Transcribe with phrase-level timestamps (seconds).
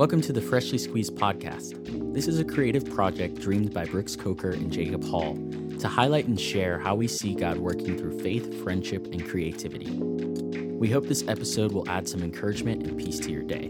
[0.00, 2.14] Welcome to the Freshly Squeezed podcast.
[2.14, 5.34] This is a creative project dreamed by Brooks Coker and Jacob Hall
[5.78, 9.90] to highlight and share how we see God working through faith, friendship, and creativity.
[9.92, 13.68] We hope this episode will add some encouragement and peace to your day.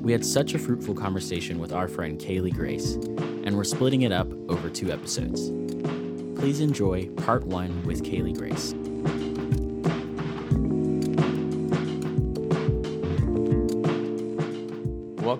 [0.00, 4.10] We had such a fruitful conversation with our friend Cailey Grace, and we're splitting it
[4.10, 5.52] up over two episodes.
[6.40, 8.74] Please enjoy part one with Cailey Grace.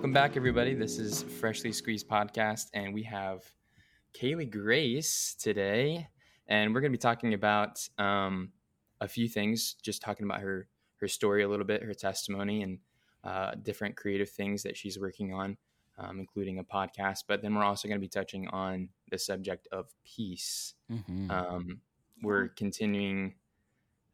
[0.07, 0.73] Welcome back, everybody.
[0.73, 3.43] This is Freshly Squeezed Podcast, and we have
[4.13, 6.07] Cailey Grace today,
[6.47, 8.53] and we're going to be talking about um,
[9.01, 9.75] a few things.
[9.83, 10.69] Just talking about her
[11.01, 12.79] her story a little bit, her testimony, and
[13.25, 15.57] uh, different creative things that she's working on,
[15.97, 17.25] um, including a podcast.
[17.27, 20.73] But then we're also going to be touching on the subject of peace.
[20.89, 21.29] Mm-hmm.
[21.29, 21.81] Um,
[22.23, 23.35] we're continuing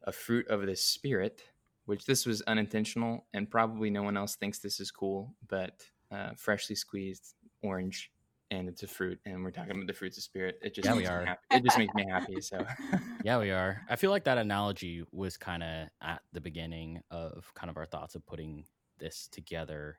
[0.02, 1.44] a fruit of the spirit
[1.86, 6.32] which this was unintentional and probably no one else thinks this is cool, but uh,
[6.36, 8.12] freshly squeezed orange
[8.50, 10.58] and it's a fruit and we're talking about the fruits of spirit.
[10.62, 11.24] It just Yeah, we makes me are.
[11.24, 11.40] happy.
[11.50, 12.40] It just makes me happy.
[12.40, 12.64] So
[13.22, 13.82] Yeah, we are.
[13.88, 17.86] I feel like that analogy was kind of at the beginning of kind of our
[17.86, 18.66] thoughts of putting
[18.98, 19.98] this together.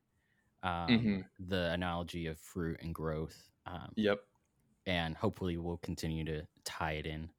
[0.63, 1.25] Um, Mhm.
[1.39, 3.49] The analogy of fruit and growth.
[3.65, 4.25] Um, Yep.
[4.85, 7.29] and hopefully we'll continue to tie it in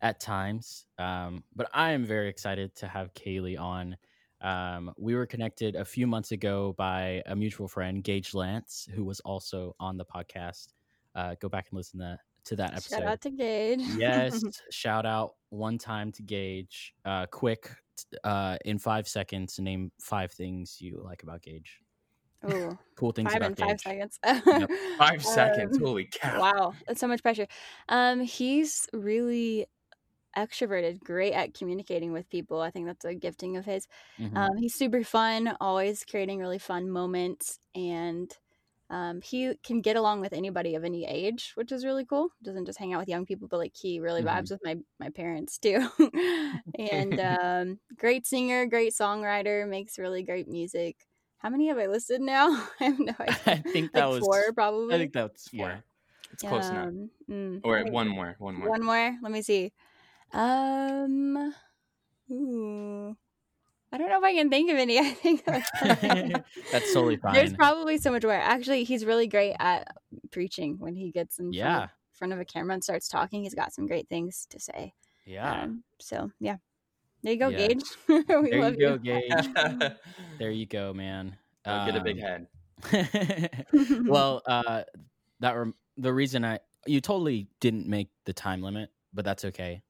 [0.00, 0.86] at times.
[0.98, 3.96] Um, but I am very excited to have Cailey on.
[4.40, 9.04] Um, we were connected a few months ago by a mutual friend, Gage Lance, who
[9.04, 10.68] was also on the podcast.
[11.14, 12.98] Uh, go back and listen to, to that episode.
[12.98, 13.80] Shout out to Gage.
[13.98, 16.94] yes, shout out one time to Gage.
[17.04, 17.70] Uh, quick,
[18.24, 21.80] uh, in five seconds, name five things you like about Gage.
[22.50, 24.12] Ooh, Cool things five in about five Gage.
[24.20, 24.20] seconds.
[24.98, 25.76] Five seconds.
[25.78, 26.40] Um, Holy cow.
[26.40, 27.46] Wow, that's so much pressure.
[27.88, 29.66] Um, he's really
[30.36, 32.60] extroverted, great at communicating with people.
[32.60, 33.86] I think that's a gifting of his.
[34.18, 34.36] Mhm.
[34.36, 38.32] Um, he's super fun, always creating really fun moments, and
[38.88, 42.28] um, he can get along with anybody of any age, which is really cool.
[42.42, 44.22] Doesn't just hang out with young people, but like he really Mhm.
[44.22, 45.88] vibes with my my parents too.
[46.78, 51.06] and um, great singer, great songwriter, makes really great music.
[51.38, 52.48] How many have I listed now?
[52.80, 53.36] I have no idea.
[53.46, 54.96] I think that like was four, probably.
[54.96, 55.70] I think that's four.
[55.70, 55.80] Yeah.
[56.32, 56.90] It's close enough.
[56.90, 58.36] Um, mm, Or one more.
[58.38, 58.74] One more.
[58.74, 59.16] one more.
[59.22, 59.72] Let me see.
[60.36, 61.54] Um,
[62.30, 63.16] ooh,
[63.90, 64.98] I don't know if I can think of any.
[65.00, 65.70] I think that's
[66.72, 68.32] That's totally There's probably so much more.
[68.32, 69.88] Actually, he's really great at
[70.30, 73.42] preaching when he gets in front, of, front of a camera and starts talking.
[73.44, 74.92] He's got some great things to say.
[75.24, 75.62] Yeah.
[75.62, 76.56] Um, so yeah,
[77.22, 77.68] there you go, Yeah.
[77.68, 77.82] Gage.
[78.08, 79.48] we there love you go, Gage.
[80.38, 81.36] There you go, man.
[81.64, 82.46] get a big Um,
[82.92, 83.66] head.
[84.06, 84.82] well, uh,
[85.40, 89.82] that rem- the reason I you totally didn't make the time limit, but that's okay.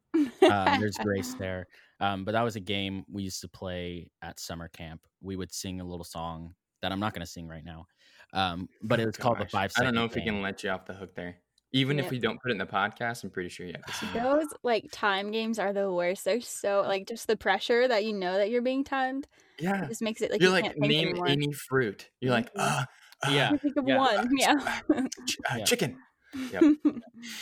[0.51, 1.67] Um, there's grace there.
[2.01, 5.01] Um, but that was a game we used to play at summer camp.
[5.23, 7.87] We would sing a little song that I'm not going to sing right now.
[8.33, 9.73] Um, but it was called the five.
[9.79, 11.37] I don't know second if we can let you off the hook there.
[11.73, 12.05] Even Yeah.
[12.05, 14.07] if we don't put it in the podcast, I'm pretty sure you have to see
[14.15, 14.23] it.
[14.23, 16.25] Those like time games are the worst.
[16.25, 19.27] They're so like just the pressure that you know that you're being timed
[19.59, 19.85] Yeah.
[19.85, 21.29] it just makes it like You're you like, can't name anymore.
[21.29, 22.09] any fruit.
[22.21, 22.85] You're like, uh,
[23.27, 23.57] uh, Yeah.
[23.57, 23.99] Think of yeah.
[23.99, 24.81] one, yeah.
[25.27, 25.65] ch- uh, Yeah.
[25.65, 25.99] chicken.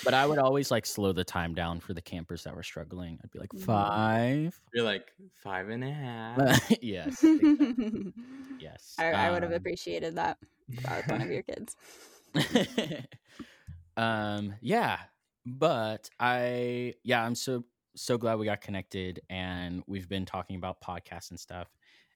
[0.04, 3.18] But I would always like slow the time down for the campers that were struggling.
[3.22, 3.60] I'd be like Mhm.
[3.64, 4.60] five.
[4.72, 5.12] You're like
[5.42, 6.70] five and a half.
[6.82, 7.22] yes.
[7.24, 8.12] exactly.
[8.60, 8.94] Yes.
[8.98, 10.38] I, I would have Um, appreciated that
[10.70, 11.76] if I was one of your kids.
[13.96, 14.98] um yeah
[15.46, 17.62] but i yeah i'm so
[17.94, 21.68] so glad we got connected and we've been talking about podcasts and stuff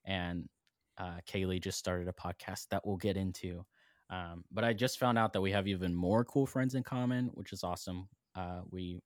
[0.05, 0.49] and
[0.97, 3.65] uh cailey just started a podcast that we'll get into
[4.11, 7.27] um but i just found out that we have even more cool friends in common
[7.35, 9.01] which is awesome uh we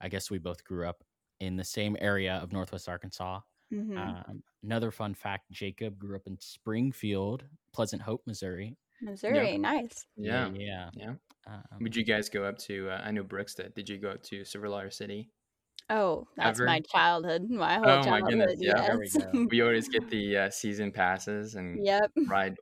[0.00, 1.02] i guess we both grew up
[1.40, 3.40] in the same area of northwest arkansas
[3.72, 3.96] Mhm.
[3.96, 10.04] um another fun fact jacob grew up in springfield pleasant hope missouri Missouri, nice.
[10.14, 10.50] Yeah.
[10.52, 11.14] yeah Yeah.
[11.46, 12.90] um, Would you guys go up to?
[12.90, 13.72] Uh, I know Brooks did.
[13.72, 15.30] Did you go up to Silver Dollar City?
[15.88, 16.66] Oh, that's Ever?
[16.66, 17.48] my childhood.
[17.48, 18.28] My whole Oh my childhood.
[18.28, 19.14] goodness, yeah, yes.
[19.14, 19.46] we go.
[19.50, 22.10] We always get the uh, season passes and yep.
[22.28, 22.56] ride,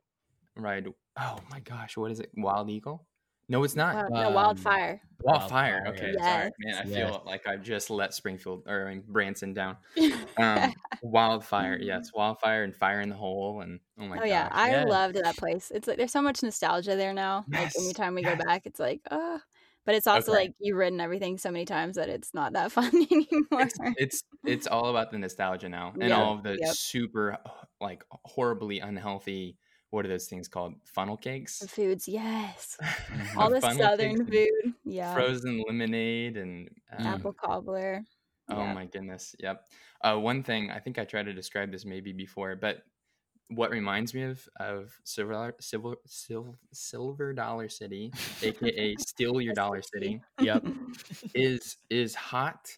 [0.55, 0.87] ride.
[1.19, 2.31] Oh my gosh, what is it?
[2.35, 3.07] Wild Eagle?
[3.47, 3.95] No, it's not.
[3.95, 5.01] Uh, no, Um, wildfire.
[5.21, 5.81] Wildfire.
[5.81, 6.23] Wildfire, Okay, yes.
[6.23, 6.75] sorry, man.
[6.75, 6.95] I Yes.
[7.09, 9.77] feel like I just let Springfield or I mean, Branson down.
[10.37, 11.77] Um, wildfire.
[11.81, 14.23] Yes, wildfire and fire in the hole and oh my god.
[14.23, 14.47] oh yeah.
[14.51, 14.87] I yes.
[14.87, 15.71] loved that place.
[15.71, 17.47] It's like there's so much nostalgia there now.
[17.51, 19.39] Like Yes, anytime we go back, it's like, uh
[19.85, 20.41] but it's also Okay.
[20.41, 23.67] like you've ridden everything so many times that it's not that fun anymore.
[23.67, 26.75] It's, it's it's all about the nostalgia now and Yep, all of the yep.
[26.75, 27.37] super
[27.81, 29.57] like horribly unhealthy.
[29.91, 30.75] What are those things called?
[30.85, 31.65] Funnel cakes.
[31.67, 32.77] Foods, yes.
[33.37, 34.73] All the southern food.
[34.83, 35.13] Yeah.
[35.13, 38.03] Frozen lemonade and um, Apple cobbler.
[38.49, 38.73] Oh yeah.
[38.73, 39.35] my goodness.
[39.39, 39.65] Yep.
[40.03, 42.83] Uh, one thing I think I tried to describe this maybe before, but
[43.51, 48.13] what reminds me of of silver dollar silver silver, silver dollar city
[48.43, 50.65] aka steal your dollar city Yep.
[51.33, 52.69] is is hot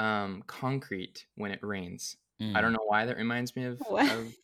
[0.00, 2.60] um concrete when it rains i Mm.
[2.60, 4.34] don't know why that reminds me of, of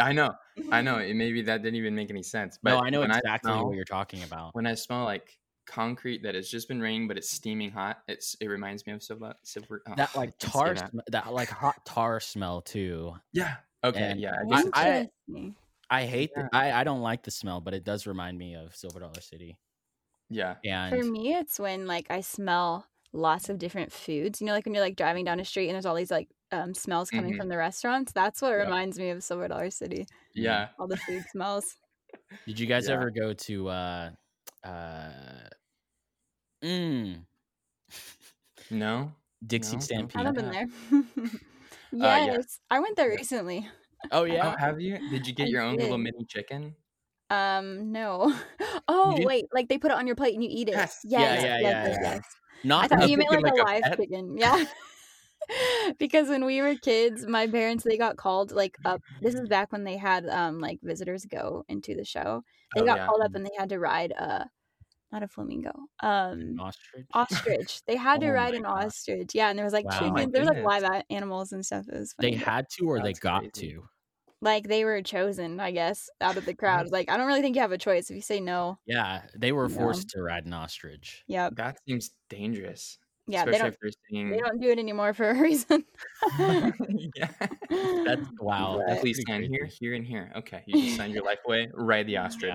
[0.00, 0.32] i know
[0.70, 3.10] i know it maybe that didn't even make any sense but no, I know when
[3.10, 4.54] exactly smell, what you're talking about.
[4.54, 8.36] when i smell like concrete that has just been raining but it's steaming hot it's
[8.40, 10.90] it reminds me of silver silver oh, that like I can't say tar, that.
[10.90, 13.14] sm- that like hot tar smell too.
[13.32, 14.88] yeah okay And yeah i I- guess it's- I-
[15.28, 15.56] Interesting.
[15.88, 16.30] I hate.
[16.36, 16.48] Yeah.
[16.50, 19.20] The, I I don't like the smell, but it does remind me of Silver Dollar
[19.20, 19.56] City.
[20.28, 24.40] yeah And For me, it's when like I smell lots of different foods.
[24.40, 26.28] You know, like when you're like driving down a street and there's all these like
[26.52, 27.38] um, smells coming Mhm.
[27.38, 28.12] from the restaurants.
[28.12, 28.64] That's what Yeah.
[28.64, 30.06] reminds me of Silver Dollar City.
[30.34, 31.76] yeah All the food smells.
[32.46, 32.94] did you guys Yeah.
[32.94, 33.68] ever go to?
[33.68, 34.10] uh
[34.64, 35.48] uh
[36.62, 37.26] mm,
[38.70, 39.12] no
[39.46, 39.80] Dixie No, no.
[39.80, 40.20] Stampede?
[40.26, 40.42] I've Yeah.
[40.42, 40.66] been there.
[41.92, 42.36] yeah.
[42.36, 43.68] yes, I went there recently.
[44.10, 44.56] Oh Oh, yeah.
[44.58, 44.98] have you?
[45.08, 46.76] Did you get I your own little mini chicken?
[47.30, 48.34] Um, no.
[48.88, 50.74] Oh wait, like they put it on your plate and you eat it.
[50.74, 51.00] Yes.
[51.02, 52.14] Yes, Yeah, yes, yeah, yes, yeah, yes, yeah.
[52.14, 52.22] yes.
[52.80, 53.98] I Not thought you meant like, like a a live pet.
[53.98, 54.36] chicken.
[54.38, 54.64] Yeah.
[55.98, 59.02] because when we were kids, my parents they got called like up.
[59.20, 62.42] This is back when they had um like visitors go into the show.
[62.74, 63.06] They Oh, got yeah.
[63.06, 64.50] called up and they had to ride a
[65.12, 65.72] not a flamingo.
[66.00, 67.06] Um an ostrich.
[67.14, 67.82] ostrich.
[67.86, 68.86] They had to Oh ride an God.
[68.86, 69.34] ostrich.
[69.34, 69.90] Yeah, and there was like Wow.
[69.90, 70.32] Chickens.
[70.32, 71.86] There was like live animals and stuff.
[71.88, 72.36] It was They funny.
[72.36, 73.68] had to, or they got crazy.
[73.72, 73.88] to.
[74.42, 76.90] like they were chosen, I guess, out of the crowd.
[76.90, 78.78] Like I don't really think you have a choice if you say no.
[78.86, 79.76] Yeah, they were No.
[79.78, 81.24] forced to ride an ostrich.
[81.26, 81.54] Yep.
[81.56, 82.98] That seems dangerous.
[83.28, 84.30] Yeah, they don't if they're seeing.
[84.30, 85.84] they don't do it anymore for a reason.
[86.38, 87.28] yeah.
[88.04, 88.78] That's wow.
[88.78, 88.86] Right.
[88.88, 90.32] That's Please pretty sign here, here, and here.
[90.36, 91.68] Okay, you just signed your life away.
[91.74, 92.52] Ride the ostrich.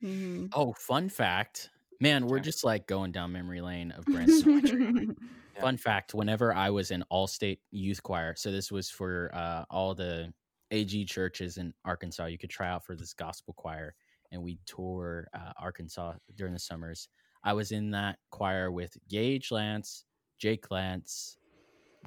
[0.00, 0.08] Yeah.
[0.10, 0.48] Mhm.
[0.54, 1.70] Oh, fun fact.
[2.00, 2.44] Man, we're Okay.
[2.44, 5.14] just like going down memory lane of Branson.
[5.54, 5.60] Yeah.
[5.60, 9.94] Fun fact: Whenever I was in All-State Youth Choir, so this was for uh, all
[9.94, 10.32] the
[10.70, 12.26] AG churches in Arkansas.
[12.26, 13.94] You could try out for this gospel choir,
[14.32, 17.08] and we tour uh, Arkansas during the summers.
[17.44, 20.04] I was in that choir with Gage Lance,
[20.44, 21.38] Jake Lance,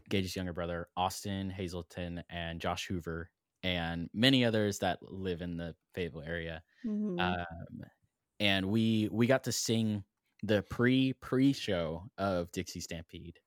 [0.10, 3.32] Gage's younger brother, Austin Hazelton, and Josh Hoover,
[3.64, 7.20] and many others that live in the Fayetteville area Mhm.
[7.20, 7.82] um,
[8.40, 10.04] and we we got to sing
[10.44, 13.40] the pre pre show of Dixie Stampede.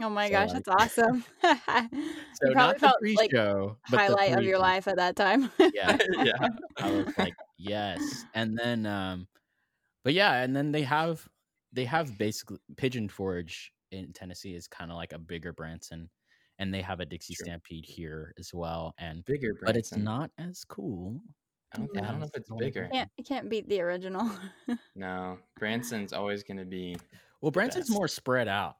[0.00, 1.24] oh my so, gosh, like- that's awesome.
[2.40, 4.88] So you probably not the felt pre like show, but the highlight of your life
[4.88, 5.50] at that time.
[5.58, 6.48] Yeah, yeah.
[6.78, 8.24] I was like, yes.
[8.32, 9.28] And then, um,
[10.04, 11.28] but yeah, and then they have
[11.74, 16.08] they have basically Pigeon Forge in Tennessee is kind of like a bigger Branson,
[16.58, 17.44] and they have a Dixie True.
[17.44, 18.94] Stampede here as well.
[18.98, 19.66] And Bigger, Branson.
[19.66, 21.20] but it's not as cool.
[21.74, 22.80] I don't, I don't know if it's bigger.
[22.88, 22.90] Branson.
[22.92, 24.30] can't you can't beat the original.
[24.96, 26.96] No, Branson's always going to be.
[27.40, 27.96] Well, Branson's best.
[27.96, 28.76] more spread out.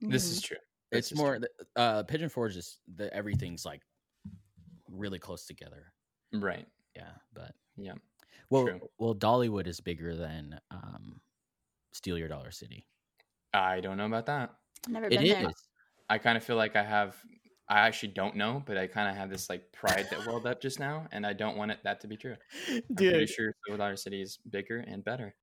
[0.00, 0.32] This Mhm.
[0.32, 0.56] is true.
[0.90, 1.46] This it's is more true.
[1.76, 3.82] uh pigeon forge is the everything's like
[4.88, 5.92] really close together
[6.32, 6.66] right.
[6.96, 7.94] yeah but Yeah.
[8.50, 8.80] well True.
[8.98, 11.20] well dollywood is bigger than um
[11.92, 12.86] steal your dollar city
[13.52, 14.54] I don't know about that.
[14.88, 15.50] Never it been is there.
[16.08, 17.16] I kind of feel like I have.
[17.68, 20.60] I actually don't know, but I kind of have this like pride that welled up
[20.60, 22.36] just now, and I don't want it that to be true.
[22.68, 25.34] I'm pretty sure Silver City is bigger and better.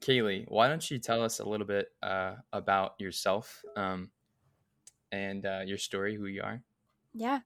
[0.00, 4.10] Cailey, why don't you tell us a little bit uh, about yourself um,
[5.12, 6.62] and uh, your story, who you are?
[7.14, 7.40] Yeah.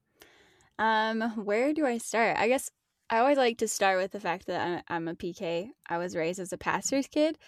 [0.79, 2.37] Um, where do I start?
[2.39, 2.71] I guess
[3.09, 5.71] I always like to start with the fact that I'm, I'm a PK.
[5.89, 7.39] I was raised as a pastor's kid.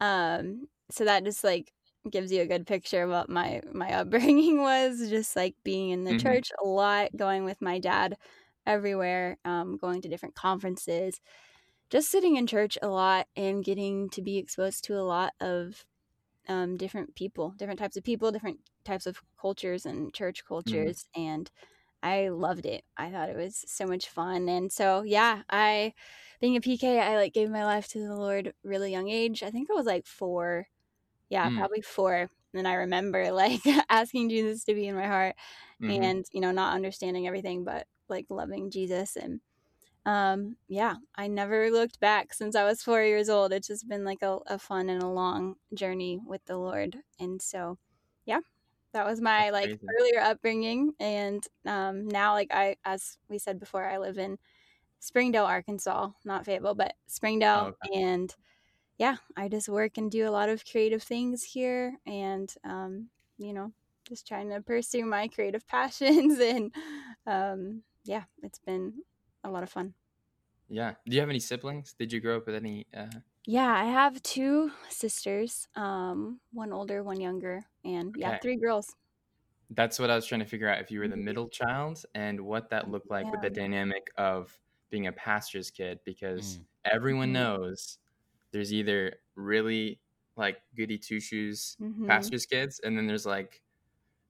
[0.00, 1.72] Um, so that just like
[2.10, 5.08] gives you a good picture of what my my upbringing was.
[5.10, 6.16] Just like being in the Mhm.
[6.16, 8.16] church a lot, going with my dad
[8.66, 11.20] everywhere, um, going to different conferences,
[11.90, 15.86] just sitting in church a lot and getting to be exposed to a lot of
[16.48, 21.04] um, different people, different types of people, different types of cultures and church cultures.
[21.14, 21.50] And
[22.02, 22.84] I loved it.
[22.96, 24.48] I thought it was so much fun.
[24.48, 25.94] And so, yeah, I,
[26.40, 29.42] being a PK, I like gave my life to the Lord really young age.
[29.42, 30.68] I think I was like four.
[31.30, 31.56] Yeah, Mm.
[31.58, 32.28] probably four.
[32.54, 35.36] And I remember like asking Jesus to be in my heart
[35.80, 36.02] Mhm.
[36.02, 39.16] and, you know, not understanding everything, but like loving Jesus.
[39.16, 39.40] And
[40.06, 43.52] um, yeah, I never looked back since I was four years old.
[43.52, 46.96] It's just been like a, a fun and a long journey with the Lord.
[47.20, 47.78] And so,
[48.24, 48.40] yeah,
[48.94, 49.80] that was my That's like crazy.
[50.00, 50.94] earlier upbringing.
[51.00, 54.38] And um, now, like I, as we said before, I live in
[55.00, 57.66] Springdale, Arkansas, not Fayetteville, but Springdale.
[57.66, 58.02] Oh, okay.
[58.02, 58.34] And
[58.98, 61.98] yeah, I just work and do a lot of creative things here.
[62.06, 63.72] And, um, you know,
[64.06, 66.38] just trying to pursue my creative passions.
[66.40, 66.74] And
[67.26, 69.04] um, yeah, it's been
[69.44, 69.94] a lot of fun.
[70.68, 70.94] yeah.
[71.06, 71.94] Do you have any siblings?
[71.94, 72.86] Did you grow up with any?
[72.94, 78.40] Uh, Yeah, I have two sisters, um, one older, one younger, and yeah, Okay.
[78.40, 78.94] three girls.
[79.70, 80.80] that's what I was trying to figure out.
[80.80, 81.16] If you were the Mhm.
[81.16, 84.58] middle child and what that looked like with the dynamic of
[84.90, 86.66] being a pastor's kid because Mm.
[86.84, 87.32] everyone Mhm.
[87.32, 87.98] knows
[88.52, 90.00] there's either really
[90.36, 92.30] like goody two shoes Mhm.
[92.30, 93.62] pastor's kids, and then there's like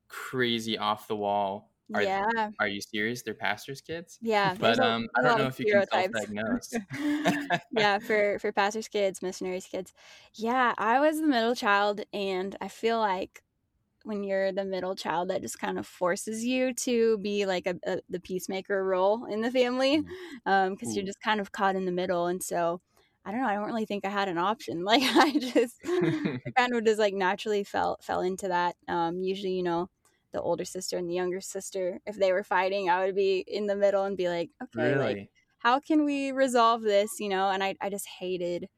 [0.09, 1.75] crazy off the wall.
[1.95, 3.23] Are, yeah, are you serious?
[3.23, 4.21] They're pastor's kids?
[4.21, 4.57] yeah.
[4.59, 6.81] But um, I don't know if you can self-diagnose.
[7.71, 9.95] yeah, for for pastors' kids, missionaries' kids.
[10.35, 13.43] Yeah, I was the middle child, and I feel like
[14.05, 17.77] when you're the middle child, that just kind of forces you to be like a,
[17.87, 20.05] a the peacemaker role in the family,
[20.47, 22.81] um, because you're just kind of caught in the middle, and so.
[23.25, 23.47] I don't know.
[23.49, 24.85] I don't really think I had an option.
[24.89, 25.83] Like I just
[26.57, 28.77] kind of just like naturally fell fell into that.
[28.89, 29.89] Um, usually, you know,
[30.33, 33.67] the older sister and the younger sister, if they were fighting, I would be in
[33.67, 35.21] the middle and be like, okay, like
[35.59, 38.69] how can we resolve this you know and i, I just hated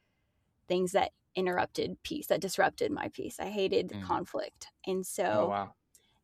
[0.69, 4.01] things that interrupted peace that disrupted my peace i hated Mm.
[4.01, 5.75] conflict and so Oh wow.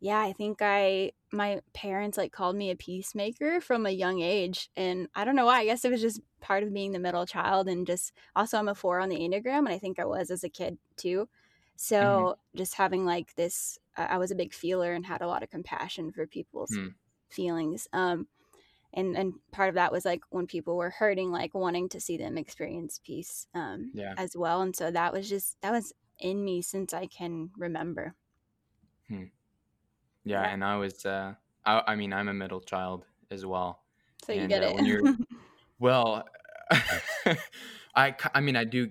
[0.00, 4.70] yeah i think i my parents like called me a peacemaker from a young age
[4.76, 7.26] and i don't know why i guess it was just part of being the middle
[7.26, 10.30] child and just also i'm a four on the enneagram and i think i was
[10.30, 11.28] as a kid too
[11.76, 15.42] so just having like this I I was a big feeler and had a lot
[15.42, 16.88] of compassion for people's Hmm.
[17.28, 18.28] feelings um
[18.94, 22.16] and and part of that was like when people were hurting like wanting to see
[22.16, 24.14] them experience peace um Yeah.
[24.16, 28.14] as well and so that was just that was in me since i can remember
[30.26, 30.52] Yeah, Yeah.
[30.52, 31.06] and I was.
[31.06, 33.82] Uh, I, I mean, I'm a middle child as well.
[34.24, 35.04] so you And, get uh, it when you're-
[35.78, 36.28] Well,
[37.94, 38.90] I, I mean, I do.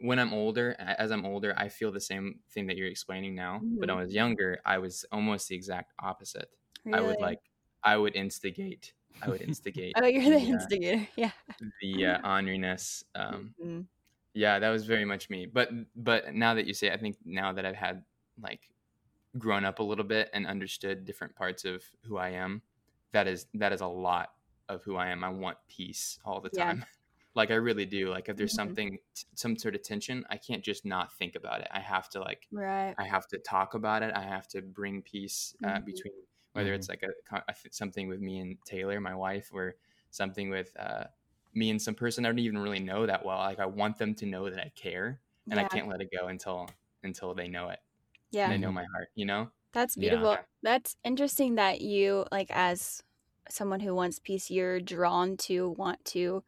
[0.00, 3.60] When I'm older, as I'm older, I feel the same thing that you're explaining now.
[3.78, 4.04] But when I Mhm.
[4.04, 6.50] was younger, I was almost the exact opposite.
[6.84, 6.98] Really?
[6.98, 7.38] I would like,
[7.84, 8.94] I would instigate.
[9.22, 9.94] I would instigate.
[9.96, 11.30] oh you're the the, uh, instigator yeah
[11.80, 13.04] the uh, orneriness.
[13.14, 13.86] Um, Mhm.
[14.34, 15.46] yeah, that was very much me.
[15.46, 18.04] But but now that you say, I think now that I've had
[18.40, 18.71] like
[19.38, 22.62] grown up a little bit and understood different parts of who I am,
[23.12, 24.30] that is that is a lot
[24.68, 25.24] of who I am.
[25.24, 26.64] I want peace all the Yeah.
[26.64, 26.84] time.
[27.34, 28.08] like I really do.
[28.10, 28.56] Like if there's Mhm.
[28.56, 31.68] something t- some sort of tension, I can't just not think about it.
[31.70, 34.12] I have to like right I have to talk about it.
[34.14, 35.84] I have to bring peace uh, Mhm.
[35.86, 36.12] between
[36.52, 39.76] whether it's like a, a something with me and Taylor, my wife, or
[40.10, 41.04] something with uh,
[41.54, 43.38] me and some person I don't even really know that well.
[43.38, 45.20] Like I want them to know that I care,
[45.50, 46.68] and I can't let it go until
[47.02, 47.80] until they know it.
[48.32, 49.08] Yeah They know my heart.
[49.14, 49.50] You know.
[49.72, 50.10] That's Yeah.
[50.10, 50.38] beautiful.
[50.62, 53.02] That's interesting that you like as
[53.48, 56.42] someone who wants peace, you're drawn to want to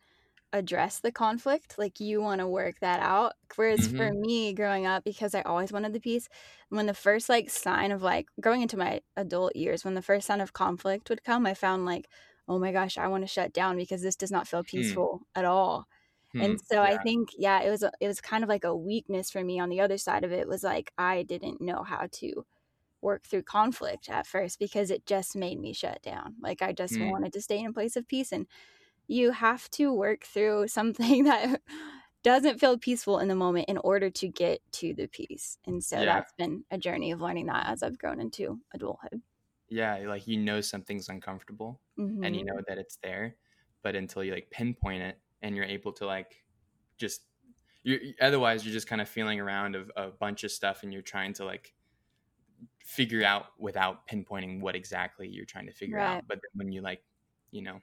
[0.53, 1.79] address the conflict.
[1.79, 3.33] Like you want to work that out.
[3.57, 4.21] Whereas for mm-hmm.
[4.21, 6.29] me growing up, because I always wanted the peace,
[6.69, 10.27] when the first like sign of like growing into my adult years, when the first
[10.27, 12.09] sign of conflict would come, I found like,
[12.49, 14.67] oh my gosh, I want to shut down because this does not feel hmm.
[14.77, 15.87] peaceful at all.
[16.35, 18.77] Hmm, And so I think, yeah, it was a, it was kind of like a
[18.77, 19.61] weakness for me.
[19.61, 22.45] On the other side of it was like I didn't know how to
[23.03, 26.37] work through conflict at first because it just made me shut down.
[26.41, 27.15] Like I just Mm.
[27.15, 28.47] wanted to stay in a place of peace, and
[29.09, 31.63] you have to work through something that
[32.23, 35.59] doesn't feel peaceful in the moment in order to get to the peace.
[35.67, 36.07] And so Yeah.
[36.07, 39.23] that's been a journey of learning that as I've grown into adulthood.
[39.69, 41.81] yeah, like you know something's uncomfortable,
[42.23, 42.45] and you Mhm.
[42.45, 43.37] know that it's there,
[43.83, 46.43] but until you like pinpoint it and you're able to like
[46.99, 47.21] just
[47.85, 51.03] you otherwise you're just kind of feeling around of a bunch of stuff and you're
[51.03, 51.73] trying to like
[52.85, 56.17] figure out without pinpointing what exactly you're trying to figure Right.
[56.17, 57.03] out but then when you like
[57.51, 57.81] you know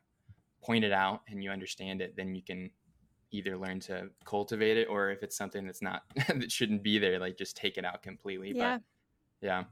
[0.62, 2.70] point it out and you understand it then you can
[3.32, 7.18] either learn to cultivate it or if it's something that's not that shouldn't be there
[7.20, 8.77] like just take it out completely Yeah.
[9.41, 9.63] but yeah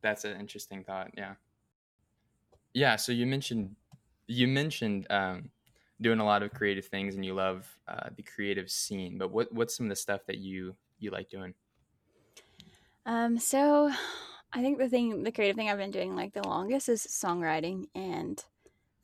[0.00, 1.34] that's an interesting thought yeah
[2.74, 3.76] yeah so you mentioned
[4.28, 5.50] you mentioned um,
[6.02, 9.52] doing a lot of creative things and you love uh, the creative scene but what
[9.52, 11.54] what's some of the stuff that you you like doing
[13.04, 13.90] Um, so
[14.52, 17.86] I think the thing, the creative thing I've been doing like the longest is songwriting
[17.94, 18.44] and,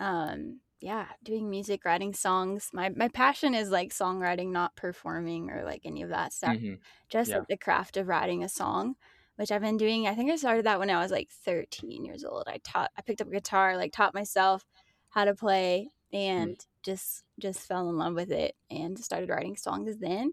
[0.00, 2.70] um, yeah, doing music, writing songs.
[2.74, 6.58] My my passion is like songwriting, not performing or like any of that stuff.
[6.58, 6.82] Mhm.
[7.10, 7.36] Just Yeah.
[7.36, 8.96] like the craft of writing a song,
[9.36, 10.06] which I've been doing.
[10.08, 12.44] I think I started that when I was like 13 years old.
[12.48, 14.64] I taught, I picked up a guitar, like taught myself
[15.10, 19.98] how to play, and just just fell in love with it and started writing songs
[19.98, 20.32] then.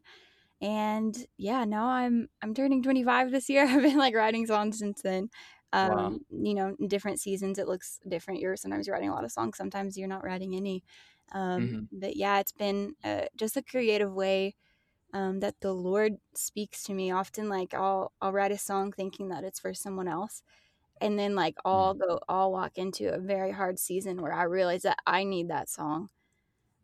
[0.61, 3.65] And yeah now i'm i'm turning 25 this year.
[3.67, 5.29] I've been like writing songs since then.
[5.73, 6.19] Um Wow.
[6.31, 8.39] you know in different seasons it looks different.
[8.41, 10.83] You're sometimes you're writing a lot of songs sometimes you're not writing any.
[11.33, 11.87] Um Mhm.
[11.91, 14.55] but yeah it's been uh, just a creative way
[15.13, 17.11] um that the lord speaks to me.
[17.11, 20.43] Often like i'll i'll write a song thinking that it's for someone else
[21.01, 24.83] and then like i'll go i'll walk into a very hard season where i realize
[24.83, 26.09] that i need that song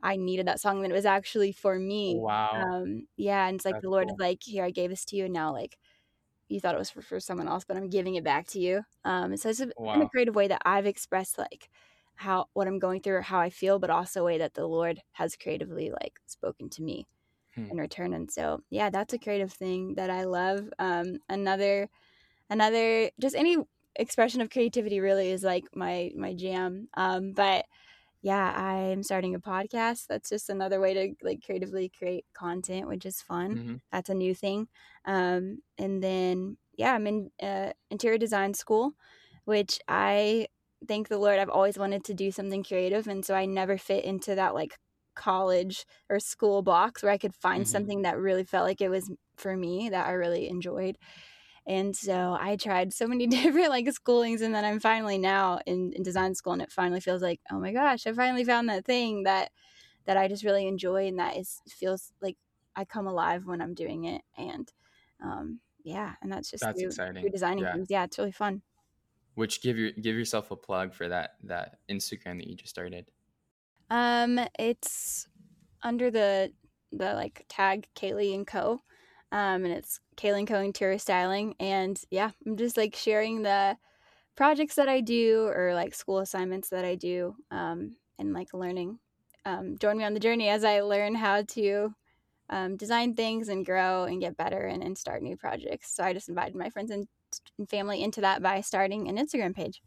[0.04, 3.66] i needed that song that it was actually for me wow um yeah and it's
[3.66, 4.16] like That's the lord cool.
[4.16, 5.78] is like here i gave this to you and now like
[6.50, 8.82] you thought it was for, for someone else but i'm giving it back to you
[9.06, 11.70] um so it's a, in a creative way that i've expressed like
[12.22, 14.68] how what I'm going through or how I feel, but also a way that the
[14.68, 17.08] Lord has creatively like spoken to me
[17.56, 17.66] hmm.
[17.72, 18.14] in return.
[18.14, 20.70] And so, yeah, that's a creative thing that I love.
[20.78, 21.90] Um, another,
[22.50, 23.58] another, just any
[23.96, 26.90] expression of creativity really is like my my jam.
[26.94, 27.66] Um, but
[28.22, 30.06] yeah, I'm starting a podcast.
[30.08, 33.56] That's just another way to like creatively create content, which is fun.
[33.56, 33.76] Mm-hmm.
[33.92, 34.68] That's a new thing.
[35.06, 38.94] Um, and then yeah, I'm in uh, interior design school,
[39.46, 40.48] which I
[40.88, 44.06] thank the Lord I've always wanted to do something creative, and so I never fit
[44.06, 44.78] into that like
[45.16, 47.72] college or school box where I could find mm-hmm.
[47.72, 50.98] something that really felt like it was for me that I really enjoyed.
[51.68, 55.94] And so I tried so many different like schoolings and then I'm finally now in,
[55.94, 58.86] in design school and it finally feels like, oh my gosh, I finally found that
[58.86, 59.52] thing that
[60.06, 62.38] that I just really enjoy and that is feels like
[62.76, 64.22] I come alive when I'm doing it.
[64.38, 64.72] And
[65.24, 67.22] um yeah, and that's just that's through, exciting.
[67.22, 67.74] Through designing yeah.
[67.74, 67.88] things.
[67.90, 68.62] Yeah, it's really fun.
[69.36, 73.06] Which give your give yourself a plug for that that Instagram that you just started.
[73.90, 75.28] Um, it's
[75.84, 76.52] under the
[76.92, 78.82] the like tag Cailey and Co.
[79.32, 80.60] Um, and it's Cailey and Co.
[80.60, 83.78] Interior Styling, and yeah, I'm just like sharing the
[84.36, 89.00] projects that I do or like school assignments that I do, um, and like learning.
[89.46, 91.96] Um, join me on the journey as I learn how to
[92.50, 95.96] um, design things and grow and get better and, and start new projects.
[95.96, 97.08] So I just invited my friends and,
[97.58, 99.82] and family into that by starting an Instagram page.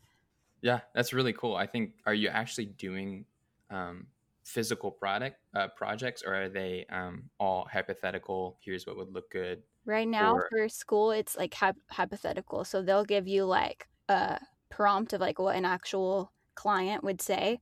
[0.62, 1.54] Yeah, that's really cool.
[1.54, 3.26] I think are you actually doing
[3.70, 4.06] um,
[4.44, 8.58] physical product uh, projects, or are they um, all hypothetical?
[8.60, 9.62] Here's what would look good.
[9.84, 10.48] Right now, or...
[10.50, 11.54] for school, it's like
[11.90, 12.64] hypothetical.
[12.64, 14.38] So they'll give you like a
[14.70, 17.60] prompt of like what an actual client would say,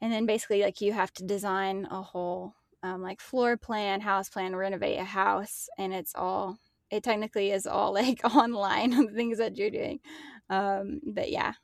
[0.00, 4.28] and then basically like you have to design a whole um, like floor plan, house
[4.28, 6.58] plan, renovate a house, and it's all
[6.90, 10.00] it technically is all like online the things that you're doing.
[10.48, 11.54] Um, but yeah.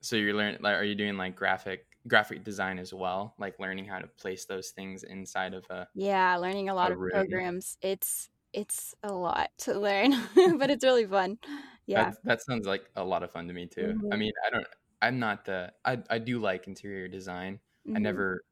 [0.00, 0.60] So you're learning.
[0.60, 4.44] Like, are you doing like graphic graphic design as well like learning how to place
[4.44, 7.10] those things inside of a yeah learning a lot a of room.
[7.10, 10.14] programs it's it's a lot to learn
[10.58, 11.38] but it's really fun
[11.86, 14.12] yeah that, that, sounds like a lot of fun to me too mm-hmm.
[14.12, 14.66] i mean i don't
[15.02, 17.96] i'm not the i, I do like interior design mm-hmm.
[17.96, 18.42] i never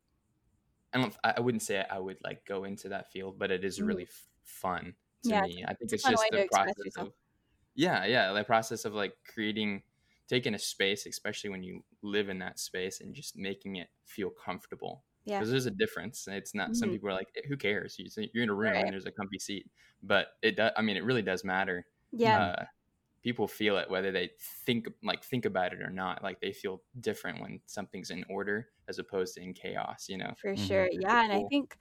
[0.92, 3.78] i don't i wouldn't say i would like go into that field but it is
[3.78, 3.86] mm-hmm.
[3.86, 7.12] really f- fun to yeah, me i think it's, it's just the process of
[7.74, 9.82] yeah yeah the process of like creating
[10.28, 14.30] taking a space, especially when you live in that space, and just making it feel
[14.30, 15.04] comfortable.
[15.24, 15.38] Yeah.
[15.38, 16.28] Because there's a difference.
[16.30, 16.68] It's not.
[16.68, 16.74] Mm-hmm.
[16.74, 18.84] Some people are like, eh, "Who cares?" You're in a room right.
[18.84, 19.68] and there's a comfy seat,
[20.02, 20.72] but it does.
[20.76, 21.84] I mean, it really does matter.
[22.12, 22.40] Yeah.
[22.40, 22.64] Uh,
[23.22, 24.30] people feel it whether they
[24.64, 26.22] think like think about it or not.
[26.22, 30.06] Like they feel different when something's in order as opposed to in chaos.
[30.08, 30.32] You know.
[30.40, 30.64] For mm-hmm.
[30.64, 30.88] sure.
[30.92, 31.76] Yeah, and I think.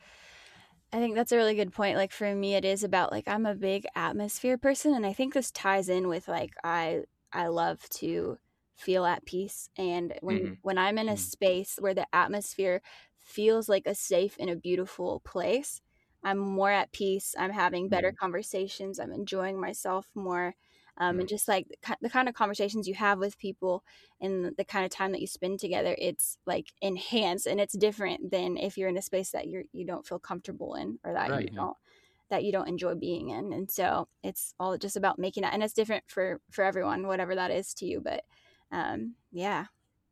[0.94, 1.98] I think that's a really good point.
[1.98, 5.34] Like for me, it is about like I'm a big atmosphere person, and I think
[5.34, 7.02] this ties in with like I
[7.34, 8.38] I love to
[8.76, 9.70] feel at peace.
[9.78, 10.54] And when mm-hmm.
[10.62, 11.20] when I'm in a mm-hmm.
[11.20, 12.82] space where the atmosphere
[13.22, 15.82] feels like a safe and a beautiful place,
[16.24, 17.36] I'm more at peace.
[17.38, 18.24] I'm having better mm-hmm.
[18.24, 19.00] conversations.
[19.00, 20.56] I'm enjoying myself more.
[20.98, 21.28] Um, and mm-hmm.
[21.28, 21.68] just like
[22.02, 23.84] the kind of conversations you have with people
[24.22, 28.32] and the kind of time that you spend together, it's like enhanced and it's different
[28.32, 31.30] than if you're in a space that you're you don't feel comfortable in or that
[31.30, 31.76] right, you don't
[32.30, 35.62] that you don't enjoy being in and so it's all just about making that and
[35.62, 38.24] it's different for for everyone whatever that is to you but
[38.76, 39.66] um yeah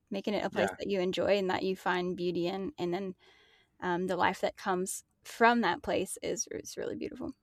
[0.10, 0.76] making it a place yeah.
[0.80, 3.16] that you enjoy and that you find beauty in and then
[3.82, 7.34] um the life that comes from that place is is really beautiful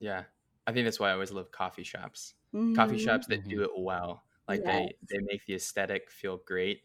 [0.00, 0.24] yeah
[0.66, 2.74] i think that's why i always love coffee shops mm-hmm.
[2.74, 4.90] coffee shops that do it well like yes.
[5.08, 6.82] they they make the aesthetic feel great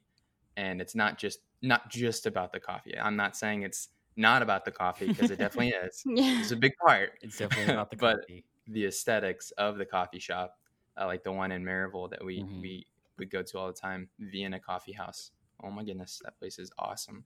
[0.57, 4.65] and it's not just not just about the coffee i'm not saying it's not about
[4.65, 6.03] the coffee because it definitely is.
[6.05, 6.39] yeah.
[6.41, 7.13] It's a big part.
[7.21, 8.43] It's definitely about the coffee.
[8.67, 10.57] but the aesthetics of the coffee shop,
[10.99, 12.61] uh, like the one in Maryville that we mm-hmm.
[12.61, 12.85] we
[13.19, 15.31] would go to all the time, Vienna Coffee House.
[15.63, 17.25] Oh my goodness, that place is awesome.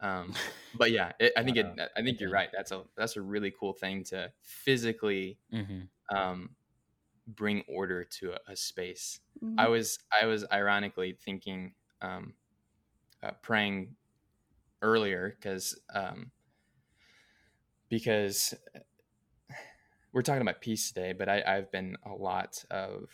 [0.00, 0.34] Um,
[0.78, 1.66] but yeah, it, I think it.
[1.96, 2.48] I think you're right.
[2.52, 6.16] That's a that's a really cool thing to physically mm-hmm.
[6.16, 6.50] um,
[7.26, 9.20] bring order to a, a space.
[9.42, 9.58] Mm-hmm.
[9.58, 12.34] I was I was ironically thinking, um,
[13.22, 13.96] uh, praying
[14.82, 16.30] earlier because um,
[17.88, 18.54] because
[20.12, 23.10] we're talking about peace today, but I, have been a lot of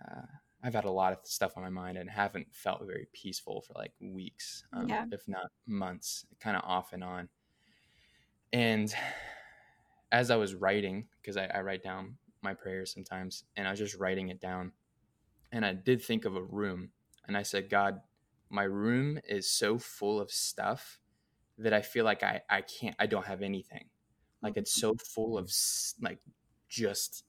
[0.00, 0.22] uh,
[0.62, 3.72] I've had a lot of stuff on my mind and haven't felt very peaceful for
[3.74, 5.04] like weeks, um, yeah.
[5.10, 7.28] if not months, kind of off and on.
[8.52, 8.94] And
[10.12, 13.80] as I was writing, because I, I write down my prayers sometimes, and I was
[13.80, 14.72] just writing it down,
[15.50, 16.90] and I did think of a room,
[17.26, 18.00] and I said, God,
[18.48, 21.00] my room is so full of stuff
[21.58, 23.86] that I feel like I, I can't, I don't have anything.
[24.42, 25.50] Like it's so full of
[26.00, 26.18] like
[26.68, 27.24] just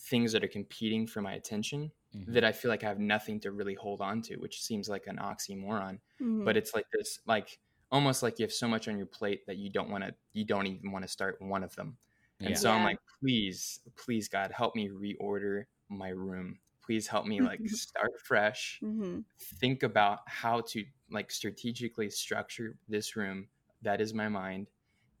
[0.00, 2.32] things that are competing for my attention mm-hmm.
[2.32, 5.06] that I feel like I have nothing to really hold on to, which seems like
[5.06, 6.00] an oxymoron.
[6.20, 6.44] Mhm.
[6.44, 7.58] But it's like this, like
[7.90, 10.44] almost like you have so much on your plate that you don't want to, you
[10.44, 11.96] don't even want to start one of them.
[12.40, 12.56] And Yeah.
[12.56, 16.58] so I'm like, please, please, God, help me reorder my room.
[16.82, 18.80] Please help me like start fresh.
[18.82, 19.24] Mhm.
[19.38, 23.48] Think about how to like strategically structure this room.
[23.82, 24.70] That is my mind.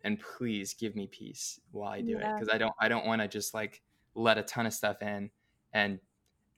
[0.02, 2.24] And please give me peace while I do it.
[2.34, 3.82] Because I don't I don't want to just like
[4.14, 5.30] let a ton of stuff in
[5.72, 6.00] and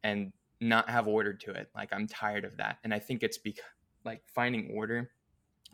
[0.03, 1.71] and not have order to it.
[1.75, 2.79] Like I'm tired of that.
[2.85, 3.65] And I think it's because
[4.05, 5.11] like finding order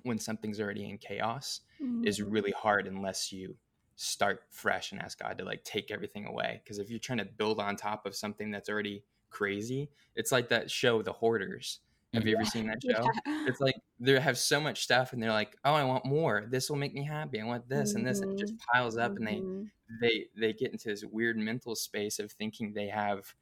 [0.03, 2.07] when something's already in chaos Mhm.
[2.07, 3.57] is really hard unless you
[3.97, 6.61] start fresh and ask God to like take everything away.
[6.63, 10.49] Because if you're trying to build on top of something that's already crazy, it's like
[10.51, 11.81] that show, The Hoarders.
[12.15, 13.11] Have you ever seen that show?
[13.27, 13.47] Yeah.
[13.47, 16.47] It's like they have so much stuff and they're like, oh, I want more.
[16.49, 17.41] This will make me happy.
[17.41, 18.21] I want this and this.
[18.21, 19.71] And it just piles up and they Mhm.
[20.01, 23.35] they they get into this weird mental space of thinking they have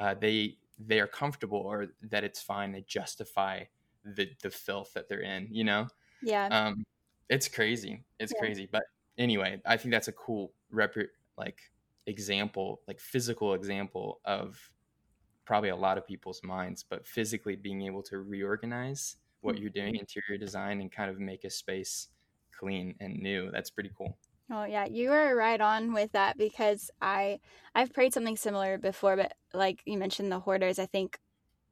[0.00, 3.64] uh, they they are comfortable or that it's fine to justify
[4.04, 5.48] the the filth that they're in.
[5.52, 5.88] You know
[6.20, 6.50] Yeah.
[6.50, 6.84] um
[7.28, 8.38] it's crazy it's Yeah.
[8.40, 8.82] crazy but
[9.18, 10.94] anyway i think that's a cool rep
[11.38, 11.72] like
[12.06, 14.72] example like physical example of
[15.44, 19.96] probably a lot of people's minds but physically being able to reorganize what you're doing
[19.96, 22.08] interior design and kind of make a space
[22.52, 24.18] clean and new that's pretty cool
[24.50, 27.40] Oh yeah, you were right on with that because I
[27.74, 31.18] I've prayed something similar before, but like you mentioned the hoarders, I think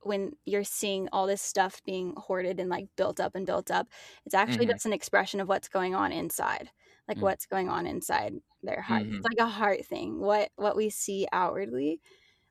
[0.03, 3.89] when you're seeing all this stuff being hoarded and like built up and built up,
[4.27, 4.69] it's actually Mhm.
[4.69, 6.71] just an expression of what's going on inside.
[7.09, 7.23] Like Mm.
[7.23, 9.03] what's going on inside their heart.
[9.03, 9.21] Mhm.
[9.21, 10.21] It's like a heart thing.
[10.21, 12.01] What what we see outwardly.